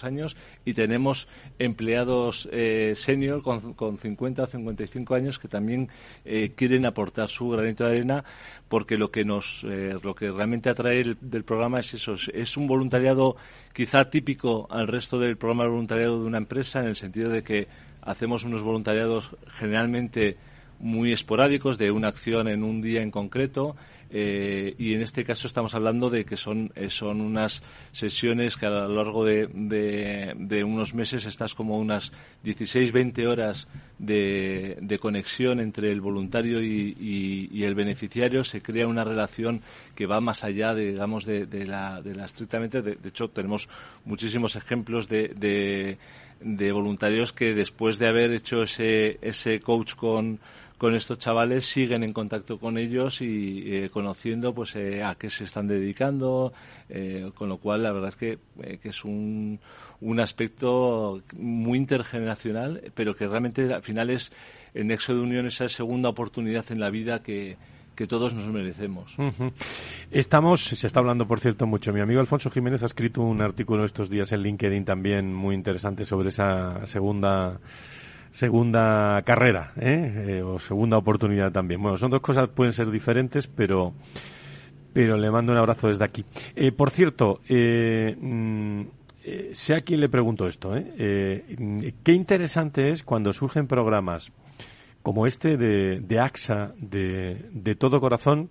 [0.03, 1.27] años y tenemos
[1.59, 5.89] empleados eh, senior con, con 50 o 55 años que también
[6.25, 8.25] eh, quieren aportar su granito de arena
[8.69, 12.69] porque lo que nos eh, lo que realmente atrae del programa es eso es un
[12.69, 13.35] voluntariado
[13.73, 17.43] quizá típico al resto del programa de voluntariado de una empresa en el sentido de
[17.43, 17.67] que
[18.01, 20.37] hacemos unos voluntariados generalmente
[20.79, 23.75] muy esporádicos de una acción en un día en concreto
[24.11, 27.63] eh, y en este caso estamos hablando de que son, eh, son unas
[27.93, 32.13] sesiones que a lo largo de, de, unos meses estás como unas
[32.43, 38.45] 16, 20 horas de, de conexión entre el voluntario y, y, el beneficiario.
[38.45, 39.63] Se crea una relación
[39.95, 42.83] que va más allá, digamos, de la, de la estrictamente.
[42.83, 43.69] De, hecho, tenemos
[44.05, 45.99] muchísimos ejemplos de,
[46.41, 50.41] de voluntarios que después de haber hecho ese, ese coach con
[50.85, 55.31] con estos chavales siguen en contacto con ellos y eh, conociendo pues eh, a qué
[55.31, 56.53] se están dedicando
[56.91, 58.39] eh, con lo cual la verdad es que,
[58.83, 59.61] que es un,
[60.03, 64.31] un aspecto muy intergeneracional pero que realmente al final es
[64.75, 67.57] el nexo de unión esa segunda oportunidad en la vida que,
[67.97, 69.17] que todos nos merecemos.
[70.11, 71.95] Estamos, se está hablando, por cierto, mucho.
[71.95, 76.05] Mi amigo Alfonso Jiménez ha escrito un artículo estos días en LinkedIn también muy interesante
[76.05, 77.59] sobre esa segunda
[78.35, 80.25] segunda carrera ¿eh?
[80.27, 80.43] ¿eh?
[80.43, 81.81] o segunda oportunidad también.
[81.81, 83.95] Bueno, son dos cosas pueden ser diferentes, pero
[84.93, 86.25] pero le mando un abrazo desde aquí.
[86.57, 88.81] Eh, por cierto, eh, mm,
[89.25, 90.73] eh, sé a quién le pregunto esto.
[90.73, 94.33] qué interesante es cuando surgen programas
[95.03, 98.51] como este de, de AXA, de, de todo corazón,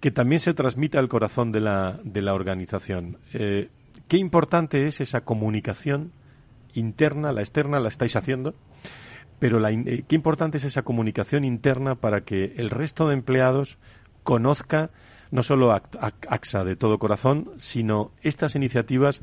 [0.00, 3.18] que también se transmite al corazón de la, de la organización.
[3.32, 6.12] qué importante es esa comunicación
[6.74, 8.54] interna, la externa la estáis haciendo,
[9.38, 13.78] pero la, eh, qué importante es esa comunicación interna para que el resto de empleados
[14.22, 14.90] conozca
[15.30, 19.20] no solo AXA de todo corazón, sino estas iniciativas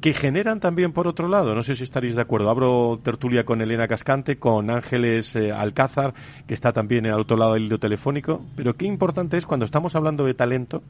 [0.00, 3.62] que generan también por otro lado, no sé si estaréis de acuerdo, abro tertulia con
[3.62, 6.12] Elena Cascante, con Ángeles eh, Alcázar,
[6.46, 9.96] que está también el otro lado del hilo telefónico, pero qué importante es cuando estamos
[9.96, 10.82] hablando de talento,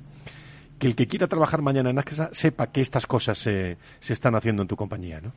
[0.80, 4.34] que el que quiera trabajar mañana en AXA sepa que estas cosas se, se están
[4.34, 5.32] haciendo en tu compañía, ¿no?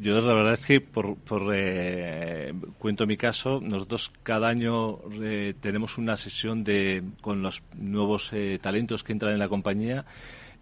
[0.00, 5.54] Yo la verdad es que por, por eh, cuento mi caso, nosotros cada año eh,
[5.60, 10.04] tenemos una sesión de con los nuevos eh, talentos que entran en la compañía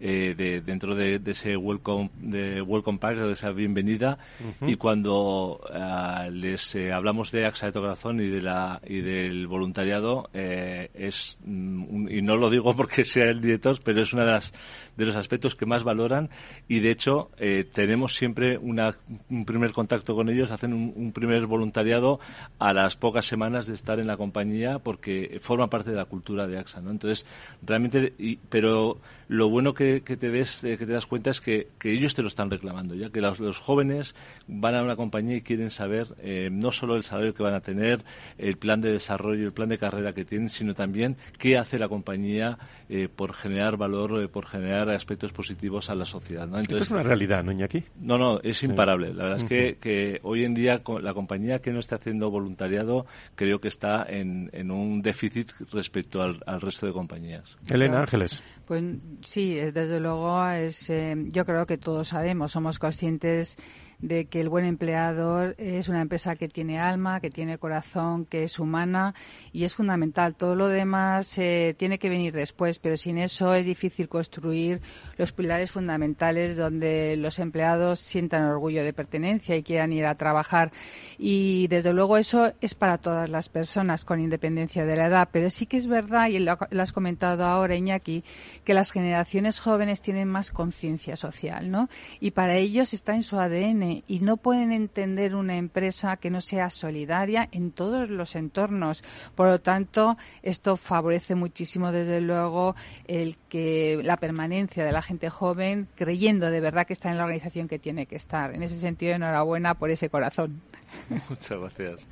[0.01, 4.17] eh, de, dentro de, ese welcome, de welcome pack, de esa bienvenida.
[4.61, 9.47] Y cuando ah, les eh, hablamos de AXA de Corazón y, de la, y del
[9.47, 14.23] voluntariado, eh, es, mm, y no lo digo porque sea el director, pero es uno
[14.23, 14.53] de, las,
[14.95, 16.29] de los aspectos que más valoran.
[16.69, 17.29] Y de hecho,
[17.73, 18.95] tenemos siempre una,
[19.29, 22.21] un primer contacto con ellos, hacen un, primer voluntariado
[22.57, 26.47] a las pocas semanas de estar en la compañía porque forma parte de la cultura
[26.47, 26.79] de AXA.
[26.79, 26.91] ¿no?
[26.91, 27.25] Entonces,
[27.61, 28.13] realmente,
[28.49, 32.15] pero lo bueno que que, te des, eh, que te das cuenta es que, ellos
[32.15, 34.15] te lo están reclamando, ya que los, jóvenes
[34.47, 37.61] van a una compañía y quieren saber eh, no solo el salario que van a
[37.61, 38.03] tener,
[38.37, 41.87] el plan de desarrollo, el plan de carrera que tienen, sino también qué hace la
[41.87, 42.57] compañía
[42.89, 46.47] eh, por generar valor, por generar aspectos positivos a la sociedad.
[46.47, 46.59] ¿no?
[46.59, 47.83] Entonces, Esto es una realidad, ¿no, Iñaki?
[48.01, 49.13] No, no, es imparable.
[49.13, 53.05] La verdad es que, que, hoy en día la compañía que no está haciendo voluntariado
[53.35, 57.57] creo que está en, en un déficit respecto al, al resto de compañías.
[57.67, 58.41] Elena Ángeles.
[58.65, 58.83] Pues
[59.21, 63.55] sí, desde luego es, eh, yo creo que todos sabemos, somos conscientes
[64.01, 68.43] de que el buen empleador es una empresa que tiene alma, que tiene corazón, que
[68.43, 69.13] es humana
[69.51, 70.35] y es fundamental.
[70.35, 74.81] Todo lo demás eh, tiene que venir después, pero sin eso es difícil construir
[75.17, 80.71] los pilares fundamentales donde los empleados sientan orgullo de pertenencia y quieran ir a trabajar.
[81.17, 85.29] Y desde luego eso es para todas las personas con independencia de la edad.
[85.31, 88.23] Pero sí que es verdad, y lo, has comentado ahora, Iñaki,
[88.63, 91.89] que las generaciones jóvenes tienen más conciencia social, ¿no?
[92.19, 96.41] Y para ellos está en su ADN y no pueden entender una empresa que no
[96.41, 99.03] sea solidaria en todos los entornos.
[99.35, 102.75] Por lo tanto, esto favorece muchísimo, desde luego,
[103.07, 107.23] el que la permanencia de la gente joven creyendo de verdad que está en la
[107.23, 108.53] organización que tiene que estar.
[108.53, 110.61] En ese sentido, enhorabuena por ese corazón.
[111.29, 112.07] Muchas gracias.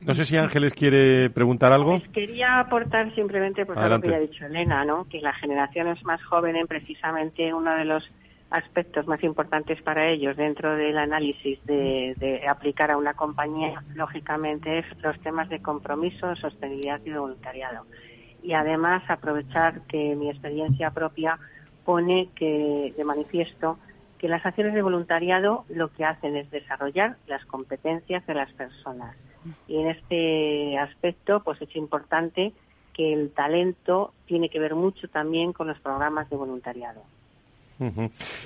[0.00, 1.98] No sé si Ángeles quiere preguntar algo.
[1.98, 5.06] Pues quería aportar simplemente pues, algo que ya ha dicho Elena, ¿no?
[5.08, 8.10] que las generaciones más jóvenes, precisamente uno de los
[8.50, 14.80] aspectos más importantes para ellos dentro del análisis de, de, aplicar a una compañía, lógicamente,
[14.80, 17.86] es los temas de compromiso, sostenibilidad y voluntariado.
[18.42, 21.38] Y además aprovechar que mi experiencia propia
[21.84, 23.78] pone que de manifiesto
[24.18, 29.16] que las acciones de voluntariado lo que hacen es desarrollar las competencias de las personas.
[29.66, 32.52] Y en este aspecto, pues es importante
[32.92, 37.02] que el talento tiene que ver mucho también con los programas de voluntariado.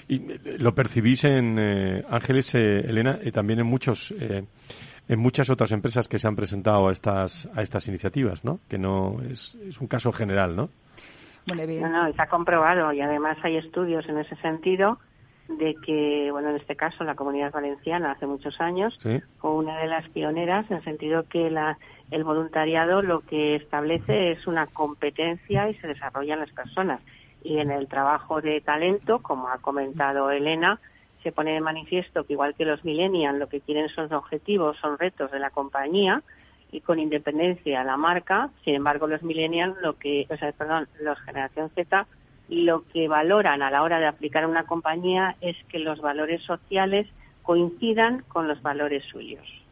[0.08, 5.50] Y eh, lo percibís en eh, Ángeles, eh, Elena, y también en muchos, en muchas
[5.50, 8.60] otras empresas que se han presentado a estas a estas iniciativas, ¿no?
[8.68, 10.70] Que no es, es un caso general, ¿no?
[11.46, 14.98] Bueno, no, no, está comprobado y además hay estudios en ese sentido
[15.48, 18.98] de que, bueno, en este caso la Comunidad Valenciana hace muchos años
[19.38, 21.76] fue una de las pioneras en el sentido que la,
[22.10, 27.00] el voluntariado lo que establece es una competencia y se desarrollan las personas.
[27.44, 30.80] Y en el trabajo de talento, como ha comentado Elena,
[31.22, 34.98] se pone de manifiesto que igual que los millennials lo que quieren son objetivos, son
[34.98, 36.22] retos de la compañía
[36.72, 40.88] y con independencia de la marca, sin embargo los millennials lo que, o sea, perdón,
[41.00, 42.06] los generación Z
[42.48, 47.06] lo que valoran a la hora de aplicar una compañía es que los valores sociales
[47.42, 49.63] coincidan con los valores suyos.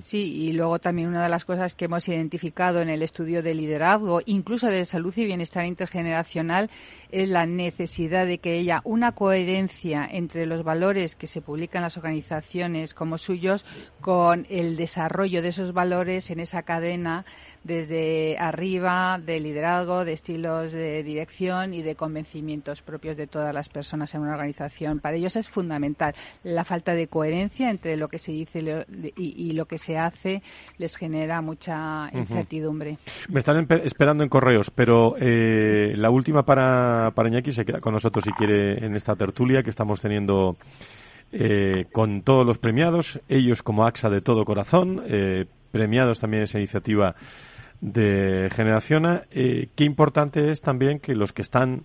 [0.00, 3.54] Sí, y luego también una de las cosas que hemos identificado en el estudio de
[3.54, 6.70] liderazgo, incluso de salud y bienestar intergeneracional,
[7.10, 11.84] es la necesidad de que haya una coherencia entre los valores que se publican en
[11.84, 13.64] las organizaciones como suyos
[14.00, 17.24] con el desarrollo de esos valores en esa cadena
[17.62, 23.68] desde arriba de liderazgo, de estilos de dirección y de convencimientos propios de todas las
[23.68, 25.00] personas en una organización.
[25.00, 28.84] Para ellos es fundamental la falta de coherencia entre lo que se dice
[29.16, 30.42] y, lo que se hace
[30.78, 32.98] les genera mucha incertidumbre.
[33.28, 37.94] Me están esperando en correos, pero eh, la última para, para Iñaki se queda con
[37.94, 40.56] nosotros si quiere en esta tertulia que estamos teniendo
[41.32, 46.58] eh, con todos los premiados, ellos como AXA de todo corazón, eh, premiados también esa
[46.58, 47.16] iniciativa
[47.80, 49.24] de Generaciona.
[49.32, 51.82] Eh, qué importante es también que los que están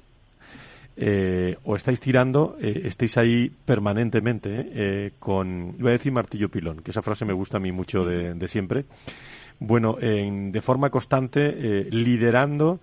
[1.01, 6.81] eh, o estáis tirando, eh, estéis ahí permanentemente eh, con, iba a decir martillo pilón,
[6.81, 8.83] que esa frase me gusta a mí mucho de, siempre.
[9.59, 12.81] Bueno, en, de forma constante, liderando,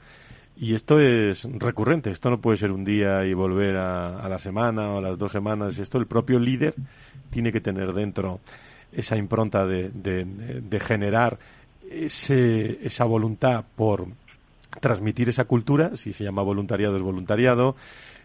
[0.57, 4.39] y esto es recurrente, esto no puede ser un día y volver a, a la
[4.39, 6.75] semana o a las dos semanas, esto el propio líder
[7.29, 8.41] tiene que tener dentro
[8.93, 11.39] esa impronta de, de, de generar
[11.91, 14.07] ese, esa voluntad por
[14.81, 17.77] transmitir esa cultura, si se llama voluntariado es voluntariado,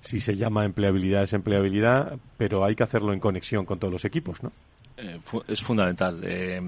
[0.01, 4.05] si se llama empleabilidad es empleabilidad, pero hay que hacerlo en conexión con todos los
[4.05, 4.51] equipos, ¿no?
[4.97, 6.19] Eh, es fundamental.
[6.23, 6.61] Eh,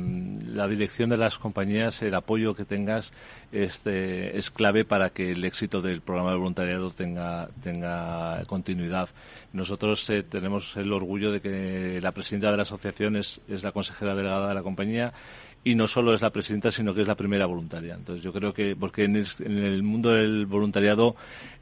[0.48, 3.14] la dirección de las compañías, el apoyo que tengas
[3.52, 9.10] este, es clave para que el éxito del programa de voluntariado tenga, tenga continuidad.
[9.52, 13.72] Nosotros eh, tenemos el orgullo de que la presidenta de la asociación es, es la
[13.72, 15.14] consejera delegada de la compañía
[15.66, 17.96] y no solo es la presidenta, sino que es la primera voluntaria.
[17.96, 21.16] Entonces yo creo que, porque en el, mundo del voluntariado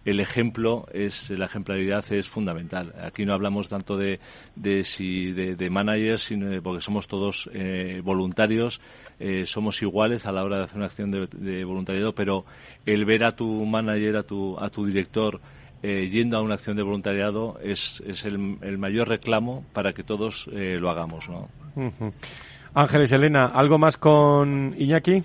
[0.05, 2.95] el ejemplo es, la ejemplaridad es fundamental.
[3.03, 4.19] Aquí no hablamos tanto de,
[4.55, 8.81] de, si, de, managers, sino porque somos todos eh, voluntarios,
[9.19, 12.45] eh, somos iguales a la hora de hacer una acción de, voluntariado, pero
[12.87, 15.39] el ver a tu manager, a tu, a tu director,
[15.83, 18.37] eh, yendo a una acción de voluntariado es, es el,
[18.77, 21.29] mayor reclamo para que todos lo hagamos.
[21.29, 21.49] ¿no?
[22.73, 25.23] Ángeles, Elena, ¿algo más con Iñaki?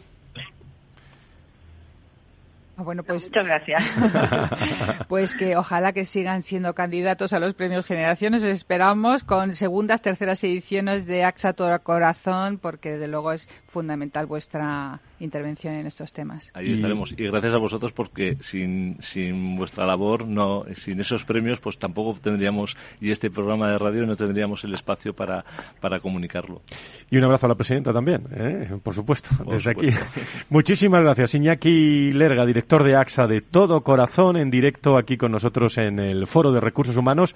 [2.78, 3.82] Ah, bueno, pues muchas gracias.
[5.08, 8.42] pues que ojalá que sigan siendo candidatos a los premios Generaciones.
[8.42, 15.00] esperamos con segundas, terceras ediciones de AXA Toro Corazón, porque desde luego es fundamental vuestra
[15.20, 16.50] intervención en estos temas.
[16.54, 17.12] Ahí estaremos.
[17.12, 22.18] Y gracias a vosotros porque sin, sin vuestra labor, no, sin esos premios, pues tampoco
[22.20, 25.44] tendríamos, y este programa de radio no tendríamos el espacio para,
[25.80, 26.62] para comunicarlo.
[27.10, 28.78] Y un abrazo a la presidenta también, ¿eh?
[28.82, 29.88] por supuesto, desde aquí.
[30.50, 31.34] Muchísimas gracias.
[31.34, 36.26] Iñaki Lerga, director de AXA de todo corazón, en directo aquí con nosotros en el
[36.26, 37.34] Foro de Recursos Humanos.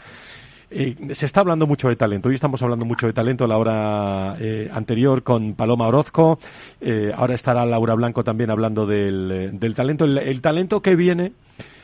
[0.73, 2.29] Eh, se está hablando mucho de talento.
[2.29, 3.47] Hoy estamos hablando mucho de talento.
[3.47, 6.39] La hora eh, anterior con Paloma Orozco.
[6.81, 10.05] Eh, ahora estará Laura Blanco también hablando del, talento.
[10.05, 11.33] El, talento que viene,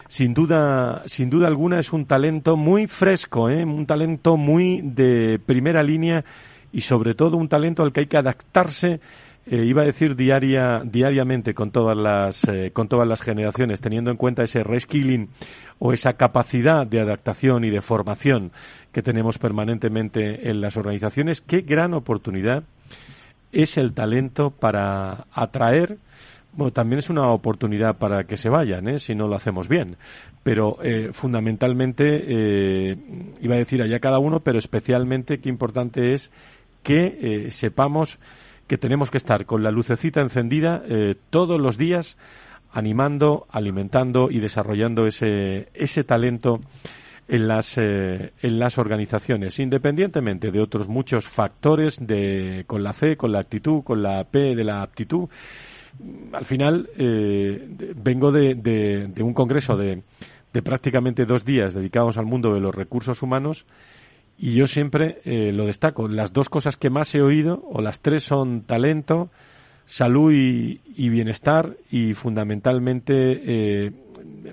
[0.06, 5.82] sin duda, sin duda alguna, es un talento muy fresco, un talento muy de primera
[5.82, 6.24] línea
[6.72, 9.00] y sobre todo un talento al que hay que adaptarse
[9.48, 14.10] eh, iba a decir diaria, diariamente con todas las eh, con todas las generaciones, teniendo
[14.10, 15.28] en cuenta ese reskilling
[15.78, 18.50] o esa capacidad de adaptación y de formación
[18.90, 22.64] que tenemos permanentemente en las organizaciones, qué gran oportunidad
[23.52, 25.98] es el talento para atraer
[26.52, 28.98] bueno, también es una oportunidad para que se vayan, ¿eh?
[28.98, 29.98] si no lo hacemos bien.
[30.42, 32.96] Pero eh, fundamentalmente,
[33.42, 36.32] iba a decir allá cada uno, pero especialmente qué importante es
[36.82, 38.18] que sepamos
[38.66, 42.16] que tenemos que estar con la lucecita encendida eh, todos los días,
[42.72, 46.60] animando, alimentando y desarrollando ese, ese talento
[47.28, 53.16] en las, eh, en las organizaciones, independientemente de otros muchos factores de, con la C,
[53.16, 55.28] con la actitud, con la P de la aptitud.
[56.32, 60.02] Al final, eh, vengo de, de, de un congreso de,
[60.52, 63.66] de prácticamente dos días dedicados al mundo de los recursos humanos
[64.38, 66.08] y yo siempre eh, lo destaco.
[66.08, 69.30] Las dos cosas que más he oído, o las tres, son talento,
[69.86, 73.92] salud y, bienestar y fundamentalmente eh,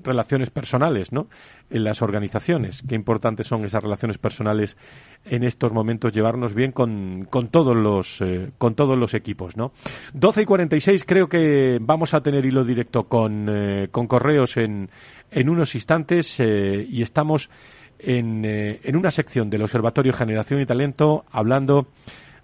[0.04, 1.28] relaciones personales, ¿no?
[1.70, 2.84] En las organizaciones.
[2.88, 4.78] Qué importantes son esas relaciones personales
[5.26, 9.74] en estos momentos, llevarnos bien con, con todos los eh, con todos los equipos, ¿no?
[10.14, 13.50] 12 y 46 creo que vamos a tener hilo directo con,
[13.92, 14.90] con correos en,
[15.32, 17.50] en unos instantes y estamos
[18.00, 21.88] en, eh, en una sección del Observatorio Generación y Talento hablando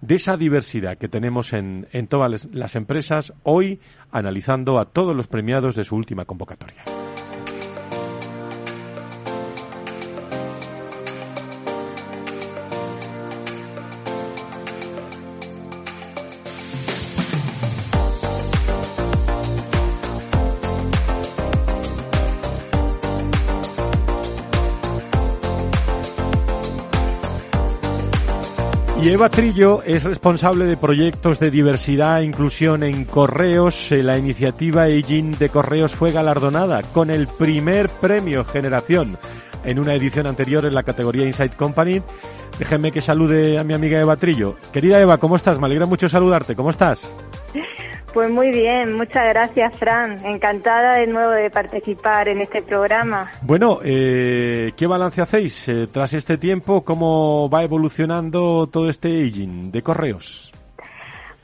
[0.02, 3.80] de esa diversidad que tenemos en, en todas las empresas, hoy
[4.12, 6.84] analizando a todos los premiados de su última convocatoria.
[29.20, 33.92] Eva Trillo es responsable de proyectos de diversidad e inclusión en correos.
[33.92, 39.18] La iniciativa Aging de Correos fue galardonada con el primer premio Generación
[39.66, 42.02] en una edición anterior en la categoría Inside Company.
[42.60, 44.56] Déjenme que salude a mi amiga Eva Trillo.
[44.72, 45.60] Querida Eva, ¿cómo estás?
[45.60, 46.56] Me alegra mucho saludarte.
[46.56, 47.14] ¿Cómo estás?
[48.14, 50.26] Pues muy bien, muchas gracias, Fran.
[50.26, 53.32] Encantada de nuevo de participar en este programa.
[53.44, 56.84] Bueno, eh, ¿qué balance hacéis eh, tras este tiempo?
[56.84, 60.52] ¿Cómo va evolucionando todo este aging de correos?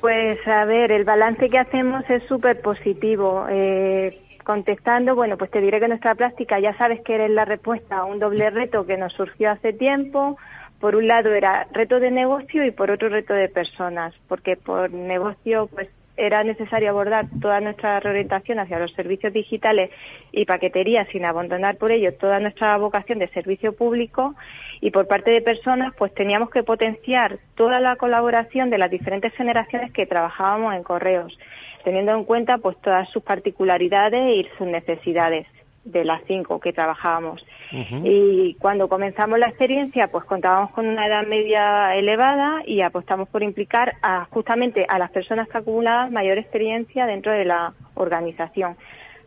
[0.01, 3.45] Pues a ver, el balance que hacemos es súper positivo.
[3.49, 7.97] Eh, contestando, bueno, pues te diré que nuestra práctica ya sabes que eres la respuesta
[7.97, 10.37] a un doble reto que nos surgió hace tiempo.
[10.79, 14.91] Por un lado era reto de negocio y por otro reto de personas, porque por
[14.91, 19.91] negocio pues era necesario abordar toda nuestra reorientación hacia los servicios digitales
[20.31, 24.35] y paquetería sin abandonar por ello toda nuestra vocación de servicio público
[24.81, 29.33] y por parte de personas pues teníamos que potenciar toda la colaboración de las diferentes
[29.33, 31.37] generaciones que trabajábamos en correos
[31.83, 35.47] teniendo en cuenta pues todas sus particularidades y sus necesidades
[35.85, 37.45] de las cinco que trabajábamos.
[38.03, 43.43] Y cuando comenzamos la experiencia, pues contábamos con una edad media elevada y apostamos por
[43.43, 48.75] implicar a, justamente a las personas que acumulaban mayor experiencia dentro de la organización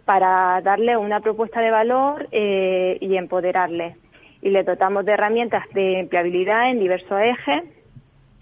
[0.05, 3.97] para darle una propuesta de valor eh, y empoderarles.
[4.43, 7.65] Y le dotamos de herramientas de empleabilidad en diversos ejes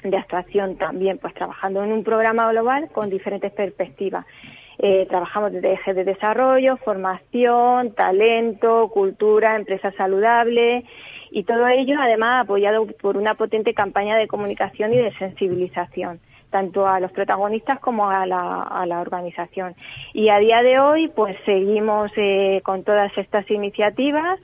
[0.02, 4.24] de actuación también, pues trabajando en un programa global con diferentes perspectivas.
[4.78, 10.84] Eh, trabajamos desde ejes de desarrollo, formación, talento, cultura, empresa saludable
[11.30, 16.20] y todo ello además apoyado por una potente campaña de comunicación y de sensibilización
[16.50, 19.74] tanto a los protagonistas como a la, a la organización.
[20.14, 24.38] Y a día de hoy, pues seguimos eh, con todas estas iniciativas,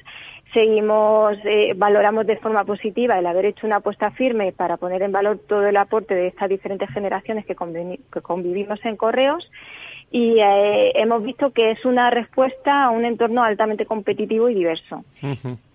[0.53, 5.13] seguimos, eh, valoramos de forma positiva el haber hecho una apuesta firme para poner en
[5.13, 9.51] valor todo el aporte de estas diferentes generaciones que, que convivimos en correos
[10.13, 15.05] y eh, hemos visto que es una respuesta a un entorno altamente competitivo y diverso.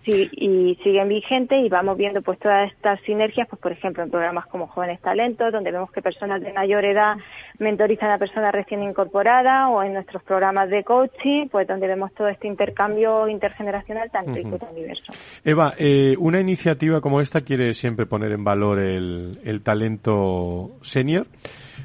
[0.04, 4.10] sí, y siguen vigentes y vamos viendo pues todas estas sinergias, pues por ejemplo en
[4.10, 7.16] programas como Jóvenes Talentos, donde vemos que personas de mayor edad
[7.58, 12.28] mentorizan a personas recién incorporadas o en nuestros programas de coaching, pues donde vemos todo
[12.28, 15.12] este intercambio intergeneracional tan rico y tan diverso.
[15.44, 21.26] Eva, eh, una iniciativa como esta quiere siempre poner en valor el, el talento senior.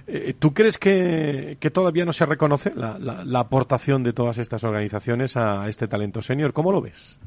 [0.05, 5.37] Eh, ¿Tú crees que, todavía no se reconoce la, la, aportación de todas estas organizaciones
[5.37, 6.51] a este talento senior?
[6.51, 7.19] ¿Cómo lo ves?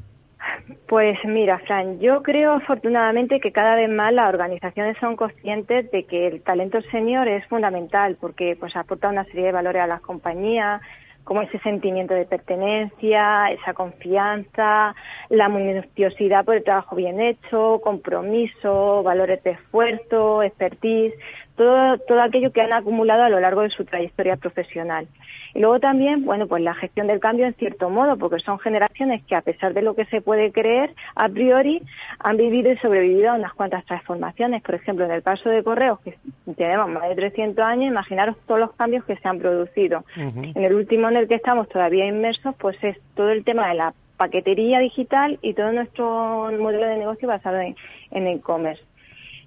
[0.89, 6.05] Pues mira, Fran, yo creo afortunadamente que cada vez más las organizaciones son conscientes de
[6.05, 10.01] que el talento senior es fundamental porque pues aporta una serie de valores a las
[10.01, 10.81] compañías,
[11.25, 14.95] como ese sentimiento de pertenencia, esa confianza,
[15.29, 21.15] la minuciosidad por el trabajo bien hecho, compromiso, valores de esfuerzo, expertise
[21.57, 25.09] todo, todo aquello que han acumulado a lo largo de su trayectoria profesional.
[25.55, 29.25] Y luego también, bueno, pues la gestión del cambio en cierto modo, porque son generaciones
[29.25, 31.83] que a pesar de lo que se puede creer, a priori
[32.19, 34.63] han vivido y sobrevivido a unas cuantas transformaciones.
[34.63, 36.19] Por ejemplo, en el caso de Correos, que
[36.57, 40.05] tenemos más de 300 años, imaginaros todos los cambios que se han producido.
[40.17, 43.75] En el último en el que estamos todavía inmersos, pues es todo el tema de
[43.75, 48.83] la paquetería digital y todo nuestro modelo de negocio basado en e-commerce.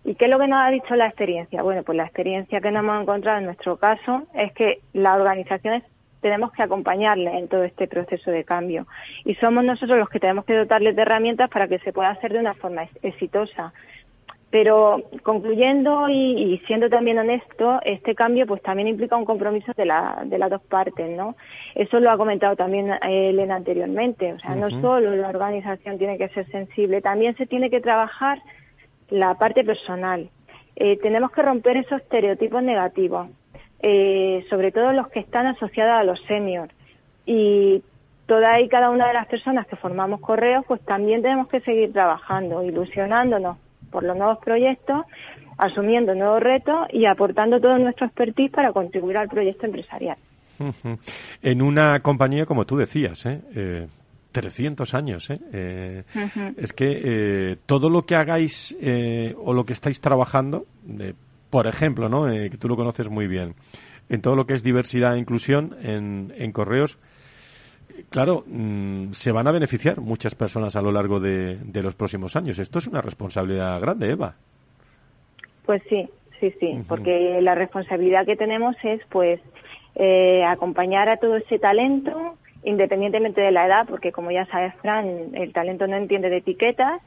[0.03, 1.61] ¿Y qué es lo que nos ha dicho la experiencia?
[1.61, 5.83] Bueno, pues la experiencia que nos hemos encontrado en nuestro caso es que las organizaciones
[6.21, 8.87] tenemos que acompañarles en todo este proceso de cambio.
[9.25, 12.33] Y somos nosotros los que tenemos que dotarles de herramientas para que se pueda hacer
[12.33, 13.73] de una forma exitosa.
[14.51, 20.23] Pero concluyendo y, siendo también honesto, este cambio pues también implica un compromiso de, la,
[20.25, 21.35] de las dos partes, ¿no?
[21.75, 24.33] Eso lo ha comentado también Elena anteriormente.
[24.33, 28.41] O sea, no solo la organización tiene que ser sensible, también se tiene que trabajar
[29.09, 30.29] la parte personal.
[30.75, 33.29] Eh, tenemos que romper esos estereotipos negativos,
[33.81, 36.73] eh, sobre todo los que están asociados a los seniors.
[37.25, 37.83] Y
[38.25, 41.91] toda y cada una de las personas que formamos correos, pues también tenemos que seguir
[41.91, 43.57] trabajando, ilusionándonos
[43.91, 45.05] por los nuevos proyectos,
[45.57, 50.17] asumiendo nuevos retos y aportando todo nuestro expertise para contribuir al proyecto empresarial.
[51.41, 53.41] En una compañía, como tú decías, ¿eh?
[53.55, 53.87] eh
[54.39, 55.39] 300 años, ¿eh?
[55.51, 56.03] eh
[56.55, 60.65] es que eh, todo lo que hagáis eh, o lo que estáis trabajando,
[61.49, 62.25] por ejemplo, ¿no?
[62.25, 63.55] que tú lo conoces muy bien,
[64.07, 66.97] en todo lo que es diversidad e inclusión en, en correos,
[68.09, 72.37] claro, mm, se van a beneficiar muchas personas a lo largo de, de, los próximos
[72.37, 72.57] años.
[72.59, 74.35] Esto es una responsabilidad grande, Eva.
[75.65, 76.07] Pues sí,
[76.39, 79.41] sí, sí, porque la responsabilidad que tenemos es, pues,
[80.47, 85.53] acompañar a todo ese talento independientemente de la edad, porque como ya sabes, Fran, el
[85.53, 87.01] talento no entiende de etiquetas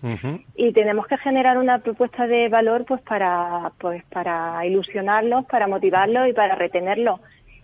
[0.57, 6.29] y tenemos que generar una propuesta de valor pues para pues para ilusionarlos, para motivarlos
[6.29, 7.21] y para retenerlos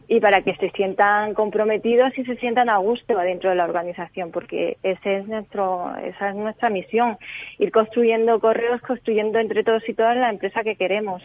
[0.08, 4.30] y para que se sientan comprometidos y se sientan a gusto dentro de la organización,
[4.30, 7.18] porque ese es nuestro, esa es nuestra misión,
[7.58, 11.22] ir construyendo correos, construyendo entre todos y todas la empresa que queremos.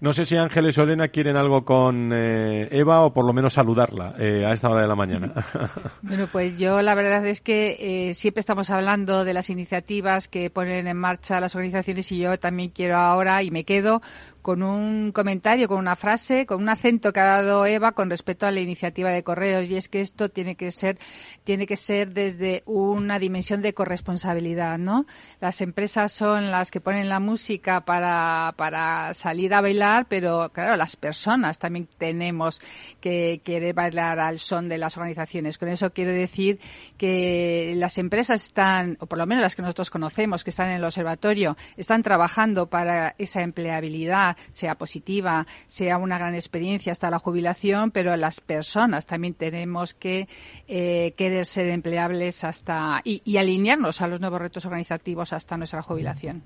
[0.00, 3.52] No sé si Ángeles o Elena quieren algo con eh, Eva o por lo menos
[3.52, 5.32] saludarla eh, a esta hora de la mañana.
[6.02, 10.50] bueno, pues yo la verdad es que eh, siempre estamos hablando de las iniciativas que
[10.50, 14.00] ponen en marcha las organizaciones y yo también quiero ahora y me quedo
[14.42, 18.46] con un comentario, con una frase, con un acento que ha dado Eva con respecto
[18.46, 20.98] a la iniciativa de correos y es que esto tiene que ser
[21.44, 25.06] tiene que ser desde una dimensión de corresponsabilidad, ¿no?
[25.40, 30.76] Las empresas son las que ponen la música para para salir a bailar, pero claro,
[30.76, 32.60] las personas también tenemos
[33.00, 35.58] que querer bailar al son de las organizaciones.
[35.58, 36.60] Con eso quiero decir
[36.96, 40.76] que las empresas están, o por lo menos las que nosotros conocemos, que están en
[40.76, 47.18] el observatorio, están trabajando para esa empleabilidad sea positiva, sea una gran experiencia hasta la
[47.18, 50.28] jubilación, pero las personas también tenemos que
[50.68, 56.42] eh, querer ser empleables hasta y, alinearnos a los nuevos retos organizativos hasta nuestra jubilación.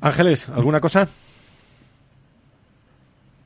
[0.00, 1.08] Ángeles, ¿alguna cosa?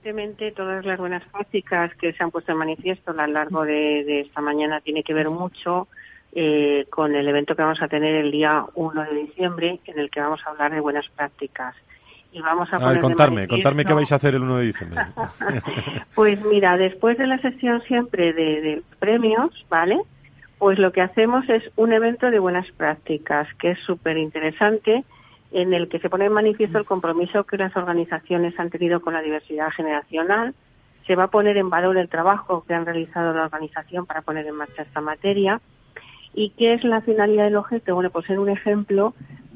[0.05, 4.21] Evidentemente, todas las buenas prácticas que se han puesto en manifiesto a lo largo de,
[4.21, 5.87] esta mañana tiene que ver mucho
[6.33, 10.11] eh, con el evento que vamos a tener el día 1 de diciembre, en el
[10.11, 11.77] que vamos a hablar de buenas prácticas
[12.33, 15.01] y vamos a, a contarme, contarme qué vais a hacer el 1 de diciembre.
[16.15, 20.01] pues mira, después de la sesión siempre de, premios, ¿vale?
[20.59, 25.05] Pues lo que hacemos es un evento de buenas prácticas, que es súper interesante,
[25.51, 29.13] en el que se pone en manifiesto el compromiso que las organizaciones han tenido con
[29.13, 30.55] la diversidad generacional.
[31.07, 34.47] Se va a poner en valor el trabajo que han realizado la organización para poner
[34.47, 35.61] en marcha esta materia.
[36.33, 37.95] ¿Y qué es la finalidad del objeto?
[37.95, 39.13] Bueno, pues ser un ejemplo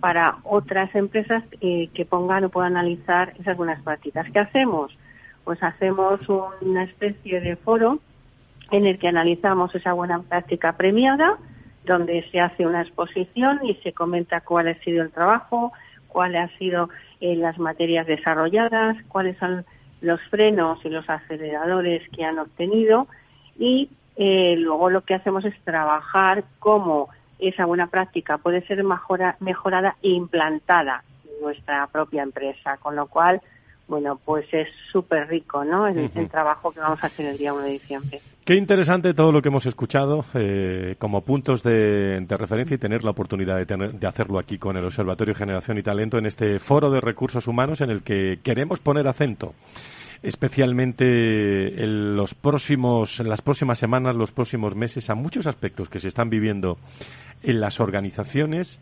[0.06, 4.30] para otras empresas que pongan o puedan analizar esas buenas prácticas.
[4.32, 4.96] ¿Qué hacemos?
[5.46, 6.20] pues hacemos
[6.60, 8.00] una especie de foro
[8.72, 11.38] en el que analizamos esa buena práctica premiada,
[11.84, 15.72] donde se hace una exposición y se comenta cuál ha sido el trabajo,
[16.08, 16.88] cuáles han sido
[17.20, 19.64] eh, las materias desarrolladas, cuáles son
[20.00, 23.06] los frenos y los aceleradores que han obtenido
[23.56, 27.08] y eh, luego lo que hacemos es trabajar cómo
[27.38, 28.82] esa buena práctica puede ser
[29.40, 33.40] mejorada e implantada en nuestra propia empresa, con lo cual,
[33.88, 35.86] bueno, pues es súper rico, ¿no?
[35.86, 38.20] El, trabajo que vamos a hacer el día 1 de diciembre.
[38.44, 43.10] Qué interesante todo lo que hemos escuchado eh, como puntos de, referencia y tener la
[43.10, 46.90] oportunidad de, tener, de hacerlo aquí con el Observatorio Generación y Talento en este foro
[46.90, 49.54] de recursos humanos en el que queremos poner acento
[50.22, 56.00] especialmente en los próximos, en las próximas semanas, los próximos meses, a muchos aspectos que
[56.00, 56.78] se están viviendo
[57.42, 58.80] en las organizaciones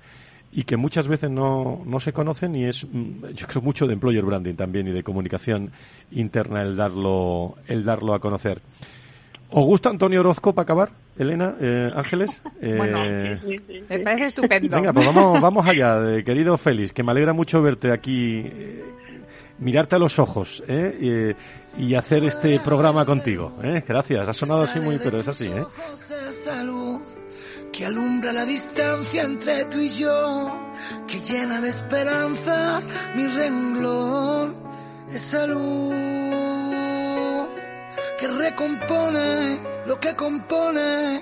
[0.52, 3.94] y que muchas veces no, no se conocen y es, mm, yo creo, mucho de
[3.94, 5.70] employer branding también y de comunicación
[6.12, 8.62] interna el darlo, el darlo a conocer.
[9.50, 10.90] ¿Os gusta Antonio Orozco para acabar?
[11.18, 12.42] Elena, eh, Ángeles.
[12.66, 14.74] Eh, me parece estupendo.
[14.76, 18.50] Venga, pues vamos, vamos allá, querido Félix, que me alegra mucho verte aquí
[19.59, 21.34] mirarte a los ojos ¿eh?
[21.78, 23.52] y, hacer este programa contigo.
[23.62, 23.82] ¿eh?
[23.86, 25.46] Gracias, ha sonado así muy, pero es así.
[25.46, 25.64] ¿eh?
[27.76, 30.56] Que alumbra la distancia entre tú y yo,
[31.08, 34.56] que llena de esperanzas mi renglón,
[35.12, 35.92] esa luz
[38.20, 41.20] que recompone lo que compone,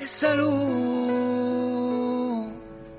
[0.00, 1.56] esa luz.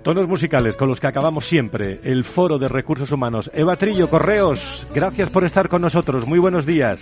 [0.02, 3.52] Tonos musicales con los que acabamos siempre el Foro de Recursos Humanos.
[3.54, 6.26] Eva Trillo, Correos, gracias por estar con nosotros.
[6.26, 7.02] Muy buenos días.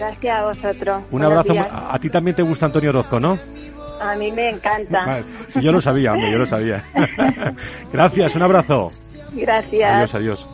[0.00, 1.04] Gracias a vosotros.
[1.12, 1.54] Un abrazo.
[1.56, 3.38] A, ti también te gusta Antonio Orozco, ¿no?
[4.00, 5.22] A mí me encanta.
[5.48, 6.84] Sí, yo lo sabía, hombre, yo lo sabía.
[7.92, 8.92] gracias, un abrazo.
[9.34, 9.92] Gracias.
[9.92, 10.46] Adiós, adiós.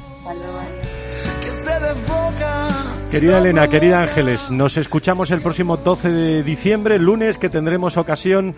[3.10, 8.54] Querida Elena, querida Ángeles, nos escuchamos el próximo 12 de diciembre, lunes, que tendremos ocasión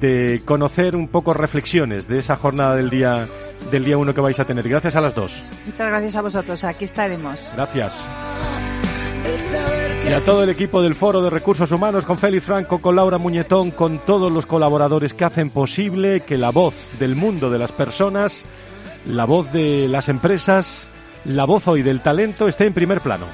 [0.00, 3.26] de conocer un poco reflexiones de esa jornada del día
[3.70, 4.68] del día 1 que vais a tener.
[4.68, 5.42] Gracias a las dos.
[5.66, 7.48] Muchas gracias a vosotros, aquí estaremos.
[7.54, 8.06] Gracias.
[10.08, 13.18] Y a todo el equipo del Foro de Recursos Humanos, con Félix Franco, con Laura
[13.18, 17.72] Muñetón, con todos los colaboradores que hacen posible que la voz del mundo de las
[17.72, 18.44] personas,
[19.06, 20.88] la voz de las empresas,
[21.26, 23.26] la voz hoy del talento esté en primer plano.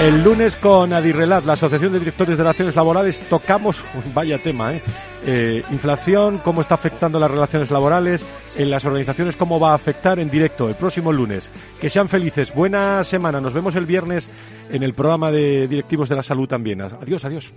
[0.00, 3.82] El lunes con Adirrelat, la Asociación de Directores de Relaciones Laborales, tocamos,
[4.14, 4.82] vaya tema, ¿eh?
[5.26, 5.64] ¿eh?
[5.72, 8.24] inflación, cómo está afectando las relaciones laborales,
[8.54, 11.50] en las organizaciones, cómo va a afectar en directo el próximo lunes.
[11.80, 14.28] Que sean felices, buena semana, nos vemos el viernes
[14.70, 16.80] en el programa de directivos de la salud también.
[16.80, 17.52] Adiós, adiós.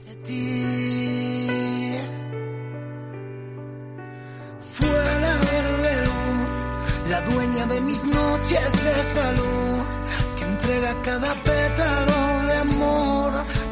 [7.08, 9.84] la dueña de mis noches de salud,
[10.40, 12.21] que entrega cada pétalo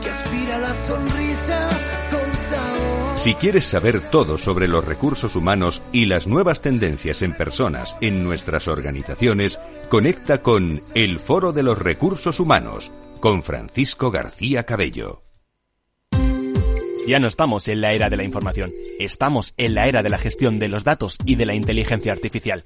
[0.01, 3.17] que aspira las sonrisas con sabor.
[3.17, 8.23] Si quieres saber todo sobre los recursos humanos y las nuevas tendencias en personas en
[8.23, 9.59] nuestras organizaciones,
[9.89, 15.23] conecta con El Foro de los Recursos Humanos con Francisco García Cabello.
[17.07, 20.17] Ya no estamos en la era de la información, estamos en la era de la
[20.17, 22.65] gestión de los datos y de la inteligencia artificial.